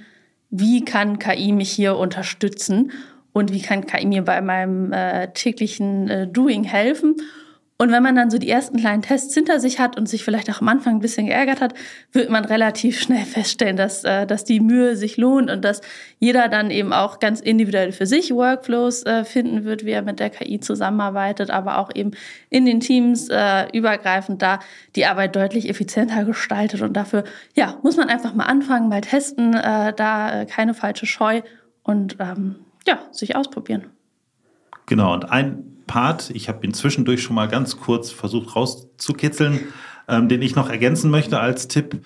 wie 0.50 0.84
kann 0.84 1.18
KI 1.18 1.54
mich 1.54 1.72
hier 1.72 1.96
unterstützen 1.96 2.92
und 3.34 3.54
wie 3.54 3.62
kann 3.62 3.86
KI 3.86 4.06
mir 4.06 4.24
bei 4.24 4.42
meinem 4.42 4.92
äh, 4.92 5.32
täglichen 5.34 6.10
äh, 6.10 6.28
Doing 6.28 6.64
helfen? 6.64 7.16
Und 7.82 7.92
wenn 7.92 8.04
man 8.04 8.16
dann 8.16 8.30
so 8.30 8.38
die 8.38 8.48
ersten 8.48 8.78
kleinen 8.78 9.02
Tests 9.02 9.34
hinter 9.34 9.60
sich 9.60 9.80
hat 9.80 9.98
und 9.98 10.08
sich 10.08 10.24
vielleicht 10.24 10.52
auch 10.52 10.62
am 10.62 10.68
Anfang 10.68 10.98
ein 10.98 11.00
bisschen 11.00 11.26
geärgert 11.26 11.62
hat, 11.62 11.74
wird 12.12 12.30
man 12.30 12.46
relativ 12.46 13.02
schnell 13.02 13.26
feststellen, 13.26 13.76
dass, 13.76 14.04
äh, 14.04 14.28
dass 14.28 14.44
die 14.44 14.60
Mühe 14.60 14.96
sich 14.96 15.18
lohnt 15.18 15.50
und 15.50 15.66
dass 15.66 15.82
jeder 16.20 16.48
dann 16.48 16.70
eben 16.70 16.94
auch 16.94 17.18
ganz 17.18 17.40
individuell 17.40 17.92
für 17.92 18.06
sich 18.06 18.36
Workflows 18.36 19.04
äh, 19.08 19.24
finden 19.26 19.64
wird, 19.64 19.84
wie 19.84 19.90
er 19.90 20.04
mit 20.04 20.20
der 20.20 20.30
KI 20.30 20.60
zusammenarbeitet, 20.60 21.50
aber 21.50 21.80
auch 21.80 21.90
eben 21.96 22.12
in 22.52 22.68
den 22.68 22.82
Teams 22.82 23.30
äh, 23.32 23.66
übergreifend 23.74 24.44
da 24.44 24.60
die 24.96 25.08
Arbeit 25.08 25.36
deutlich 25.36 25.68
effizienter 25.68 26.24
gestaltet. 26.24 26.84
Und 26.84 26.94
dafür, 26.94 27.24
ja, 27.56 27.80
muss 27.82 27.98
man 27.98 28.10
einfach 28.10 28.36
mal 28.36 28.46
anfangen, 28.46 28.90
mal 28.90 29.02
testen, 29.02 29.56
äh, 29.56 29.92
da 29.92 30.42
äh, 30.42 30.46
keine 30.46 30.76
falsche 30.76 31.08
Scheu 31.08 31.42
und 31.82 32.18
ähm, 32.20 32.58
ja, 32.88 33.00
sich 33.12 33.36
ausprobieren. 33.36 33.86
Genau, 34.86 35.14
und 35.14 35.32
ein 35.32 35.84
Part, 35.88 36.30
ich 36.32 36.50
habe 36.50 36.66
ihn 36.66 36.74
zwischendurch 36.74 37.22
schon 37.22 37.36
mal 37.36 37.48
ganz 37.48 37.78
kurz 37.78 38.12
versucht 38.12 38.56
rauszukitzeln, 38.56 39.60
ähm, 40.08 40.30
den 40.30 40.42
ich 40.42 40.56
noch 40.56 40.70
ergänzen 40.70 41.12
möchte 41.12 41.40
als 41.40 41.68
Tipp. 41.68 42.02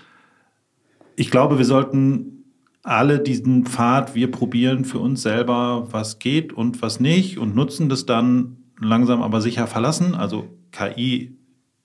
Ich 1.16 1.32
glaube, 1.32 1.58
wir 1.58 1.66
sollten 1.66 2.46
alle 2.84 3.20
diesen 3.20 3.66
Pfad, 3.66 4.14
wir 4.14 4.30
probieren 4.30 4.86
für 4.86 5.00
uns 5.00 5.22
selber, 5.22 5.88
was 5.92 6.20
geht 6.20 6.54
und 6.54 6.82
was 6.82 7.00
nicht 7.00 7.38
und 7.38 7.56
nutzen 7.56 7.90
das 7.90 8.06
dann 8.06 8.58
langsam 8.80 9.22
aber 9.22 9.42
sicher 9.42 9.68
verlassen. 9.68 10.14
Also 10.14 10.48
KI 10.72 11.38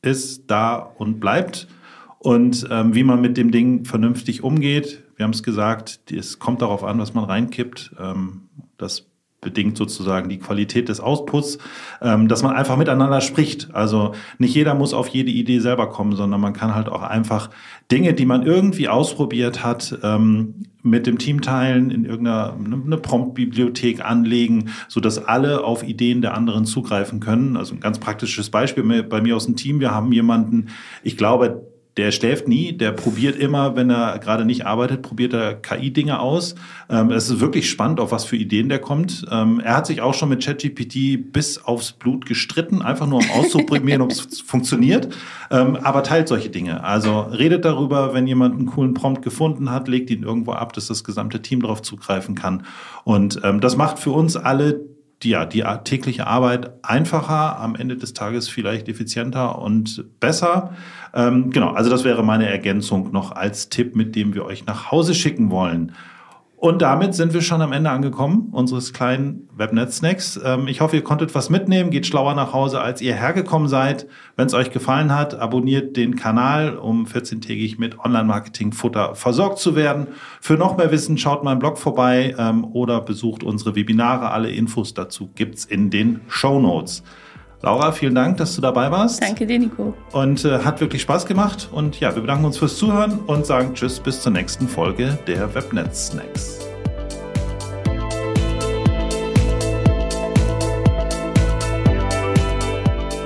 ist 0.03 0.51
da 0.51 0.77
und 0.77 1.21
bleibt. 1.21 1.69
Und 2.19 2.69
ähm, 2.71 2.95
wie 2.95 3.05
man 3.05 3.23
mit 3.23 3.39
dem 3.39 3.51
Ding 3.51 3.87
vernünftig 3.87 4.43
umgeht, 4.43 5.03
wir 5.17 5.25
haben 5.25 5.33
es 5.33 5.43
gesagt, 5.43 6.01
es 6.13 6.39
kommt 6.39 6.61
darauf 6.61 6.85
an, 6.85 6.99
was 6.99 7.15
man 7.15 7.25
reinkippt. 7.25 7.95
Ähm, 7.99 8.49
das 8.83 9.11
bedingt 9.41 9.77
sozusagen 9.77 10.29
die 10.29 10.39
Qualität 10.39 10.89
des 10.89 11.01
Outputs, 11.01 11.59
ähm, 12.03 12.29
dass 12.29 12.43
man 12.43 12.55
einfach 12.55 12.77
miteinander 12.77 13.21
spricht. 13.21 13.75
Also 13.75 14.13
nicht 14.39 14.55
jeder 14.55 14.75
muss 14.75 14.93
auf 14.93 15.09
jede 15.09 15.31
Idee 15.31 15.61
selber 15.61 15.89
kommen, 15.89 16.15
sondern 16.15 16.41
man 16.41 16.53
kann 16.53 16.75
halt 16.75 16.89
auch 16.89 17.03
einfach 17.03 17.51
Dinge, 17.91 18.13
die 18.13 18.27
man 18.27 18.43
irgendwie 18.43 18.89
ausprobiert 18.89 19.65
hat, 19.65 19.99
ähm, 20.03 20.67
mit 20.83 21.07
dem 21.07 21.19
Team 21.19 21.43
teilen, 21.43 21.91
in 21.91 22.05
irgendeiner 22.05 22.55
eine 22.55 22.97
Prompt-Bibliothek 22.97 24.05
anlegen, 24.05 24.71
so 24.89 25.01
dass 25.01 25.19
alle 25.19 25.65
auf 25.65 25.83
Ideen 25.83 26.23
der 26.23 26.35
anderen 26.35 26.65
zugreifen 26.65 27.21
können. 27.21 27.57
Also 27.57 27.75
ein 27.75 27.81
ganz 27.81 27.99
praktisches 27.99 28.51
Beispiel 28.51 29.03
bei 29.03 29.21
mir 29.21 29.37
aus 29.37 29.47
dem 29.47 29.57
Team. 29.57 29.81
Wir 29.81 29.91
haben 29.91 30.13
jemanden, 30.13 30.69
ich 31.03 31.19
glaube, 31.19 31.70
der 32.01 32.13
schläft 32.13 32.49
nie, 32.49 32.73
der 32.73 32.93
probiert 32.93 33.37
immer, 33.37 33.77
wenn 33.77 33.91
er 33.91 34.19
gerade 34.21 34.47
nicht 34.47 34.65
arbeitet, 34.65 35.03
probiert 35.03 35.35
er 35.35 35.53
KI-Dinge 35.55 36.19
aus. 36.19 36.55
Ähm, 36.89 37.11
es 37.11 37.29
ist 37.29 37.41
wirklich 37.41 37.69
spannend, 37.69 38.01
auf 38.01 38.11
was 38.11 38.25
für 38.25 38.37
Ideen 38.37 38.71
der 38.71 38.79
kommt. 38.79 39.27
Ähm, 39.31 39.61
er 39.61 39.77
hat 39.77 39.87
sich 39.87 40.01
auch 40.01 40.15
schon 40.15 40.31
mit 40.31 40.43
ChatGPT 40.43 41.31
bis 41.31 41.63
aufs 41.63 41.93
Blut 41.93 42.25
gestritten, 42.25 42.81
einfach 42.81 43.07
nur 43.07 43.19
um 43.19 43.31
auszuprobieren, 43.33 44.01
ob 44.01 44.13
es 44.13 44.41
funktioniert, 44.41 45.15
ähm, 45.51 45.77
aber 45.77 46.03
teilt 46.03 46.29
solche 46.29 46.49
Dinge. 46.49 46.83
Also 46.85 47.21
redet 47.21 47.67
darüber, 47.67 48.15
wenn 48.15 48.27
jemand 48.27 48.55
einen 48.55 48.65
coolen 48.65 48.95
Prompt 48.95 49.21
gefunden 49.21 49.71
hat, 49.71 49.87
legt 49.87 50.09
ihn 50.09 50.23
irgendwo 50.23 50.53
ab, 50.53 50.73
dass 50.73 50.87
das 50.87 51.05
gesamte 51.05 51.43
Team 51.43 51.61
darauf 51.61 51.83
zugreifen 51.83 52.35
kann. 52.35 52.63
Und 53.05 53.43
ähm, 53.45 53.61
das 53.61 53.77
macht 53.77 53.99
für 53.99 54.13
uns 54.13 54.37
alle 54.37 54.81
die, 55.23 55.31
ja, 55.31 55.45
die 55.45 55.65
tägliche 55.85 56.27
Arbeit 56.27 56.71
einfacher, 56.83 57.59
am 57.59 57.75
Ende 57.75 57.97
des 57.97 58.15
Tages 58.15 58.49
vielleicht 58.49 58.89
effizienter 58.89 59.59
und 59.59 60.05
besser. 60.19 60.75
Ähm, 61.15 61.51
genau, 61.51 61.73
also 61.73 61.91
das 61.91 62.05
wäre 62.05 62.23
meine 62.25 62.49
Ergänzung 62.49 63.13
noch 63.13 63.33
als 63.33 63.69
Tipp, 63.69 63.97
mit 63.97 64.17
dem 64.17 64.35
wir 64.35 64.45
euch 64.45 64.65
nach 64.67 64.91
Hause 64.91 65.15
schicken 65.15 65.51
wollen. 65.51 65.93
Und 66.61 66.83
damit 66.83 67.15
sind 67.15 67.33
wir 67.33 67.41
schon 67.41 67.63
am 67.63 67.73
Ende 67.73 67.89
angekommen 67.89 68.51
unseres 68.53 68.93
kleinen 68.93 69.49
Webnet-Snacks. 69.57 70.39
Ähm, 70.45 70.69
ich 70.69 70.83
hoffe, 70.83 70.95
ihr 70.95 71.03
konntet 71.03 71.35
was 71.35 71.49
mitnehmen, 71.49 71.89
geht 71.89 72.05
schlauer 72.05 72.35
nach 72.35 72.53
Hause, 72.53 72.83
als 72.83 73.01
ihr 73.01 73.15
hergekommen 73.15 73.67
seid. 73.67 74.07
Wenn 74.37 74.47
es 74.47 74.53
euch 74.53 74.71
gefallen 74.71 75.17
hat, 75.17 75.35
abonniert 75.35 75.97
den 75.97 76.17
Kanal, 76.17 76.77
um 76.77 77.07
14-tägig 77.07 77.79
mit 77.79 77.99
Online-Marketing-Futter 77.99 79.15
versorgt 79.15 79.59
zu 79.59 79.75
werden. 79.75 80.09
Für 80.43 80.59
noch 80.59 80.77
mehr 80.77 80.93
Wissen 80.93 81.17
schaut 81.17 81.45
meinen 81.45 81.61
Blog 81.61 81.79
vorbei 81.79 82.35
ähm, 82.39 82.67
oder 82.67 83.01
besucht 83.01 83.43
unsere 83.43 83.75
Webinare. 83.75 84.31
Alle 84.31 84.51
Infos 84.51 84.93
dazu 84.93 85.31
gibt's 85.35 85.65
in 85.65 85.89
den 85.89 86.21
Show 86.29 86.61
Notes. 86.61 87.03
Laura, 87.63 87.93
vielen 87.93 88.15
Dank, 88.15 88.39
dass 88.39 88.57
du 88.57 88.63
dabei 88.63 88.91
warst. 88.91 89.23
Danke 89.23 89.47
dir, 89.47 89.59
Nico. 89.59 89.95
Und 90.13 90.47
äh, 90.47 90.61
hat 90.61 90.81
wirklich 90.81 91.03
Spaß 91.03 91.27
gemacht. 91.27 91.69
Und 91.71 92.01
ja, 92.01 92.15
wir 92.15 92.23
bedanken 92.23 92.47
uns 92.47 92.57
fürs 92.57 92.77
Zuhören 92.77 93.19
und 93.27 93.45
sagen 93.45 93.75
Tschüss 93.75 94.01
bis 94.01 94.23
zur 94.23 94.33
nächsten 94.33 94.67
Folge 94.67 95.19
der 95.27 95.55
Webnet 95.55 95.95
Snacks. 95.95 96.59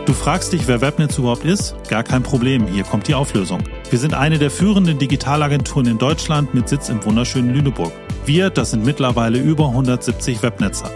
Du 0.04 0.12
fragst 0.12 0.52
dich, 0.52 0.66
wer 0.66 0.80
Webnetz 0.80 1.16
überhaupt 1.16 1.44
ist? 1.44 1.76
Gar 1.88 2.02
kein 2.02 2.24
Problem, 2.24 2.66
hier 2.66 2.82
kommt 2.82 3.06
die 3.06 3.14
Auflösung. 3.14 3.62
Wir 3.90 4.00
sind 4.00 4.14
eine 4.14 4.38
der 4.38 4.50
führenden 4.50 4.98
Digitalagenturen 4.98 5.86
in 5.86 5.98
Deutschland 5.98 6.54
mit 6.54 6.68
Sitz 6.68 6.88
im 6.88 7.04
wunderschönen 7.04 7.54
Lüneburg. 7.54 7.92
Wir, 8.26 8.50
das 8.50 8.72
sind 8.72 8.84
mittlerweile 8.84 9.38
über 9.38 9.68
170 9.68 10.42
Webnetzer. 10.42 10.90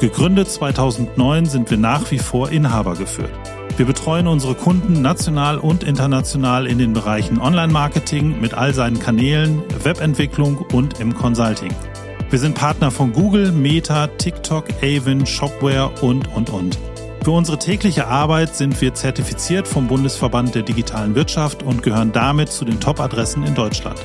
Gegründet 0.00 0.50
2009 0.50 1.46
sind 1.46 1.70
wir 1.70 1.78
nach 1.78 2.10
wie 2.10 2.18
vor 2.18 2.50
Inhaber 2.50 2.94
geführt. 2.94 3.30
Wir 3.76 3.86
betreuen 3.86 4.26
unsere 4.26 4.54
Kunden 4.54 5.02
national 5.02 5.58
und 5.58 5.82
international 5.82 6.66
in 6.66 6.78
den 6.78 6.92
Bereichen 6.92 7.40
Online-Marketing 7.40 8.40
mit 8.40 8.54
all 8.54 8.74
seinen 8.74 8.98
Kanälen, 8.98 9.62
Webentwicklung 9.82 10.58
und 10.72 11.00
im 11.00 11.14
Consulting. 11.14 11.72
Wir 12.30 12.38
sind 12.38 12.54
Partner 12.54 12.90
von 12.90 13.12
Google, 13.12 13.52
Meta, 13.52 14.08
TikTok, 14.08 14.66
Avon, 14.82 15.26
Shopware 15.26 15.90
und, 16.02 16.28
und, 16.34 16.50
und. 16.50 16.78
Für 17.24 17.30
unsere 17.30 17.58
tägliche 17.58 18.06
Arbeit 18.06 18.54
sind 18.54 18.80
wir 18.80 18.94
zertifiziert 18.94 19.66
vom 19.66 19.86
Bundesverband 19.86 20.54
der 20.54 20.62
digitalen 20.62 21.14
Wirtschaft 21.14 21.62
und 21.62 21.82
gehören 21.82 22.12
damit 22.12 22.50
zu 22.50 22.64
den 22.64 22.80
Top-Adressen 22.80 23.44
in 23.44 23.54
Deutschland. 23.54 23.98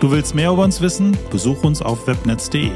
Du 0.00 0.10
willst 0.10 0.34
mehr 0.34 0.50
über 0.50 0.64
uns 0.64 0.80
wissen? 0.80 1.16
Besuch 1.30 1.62
uns 1.62 1.80
auf 1.80 2.06
webnetz.de. 2.06 2.72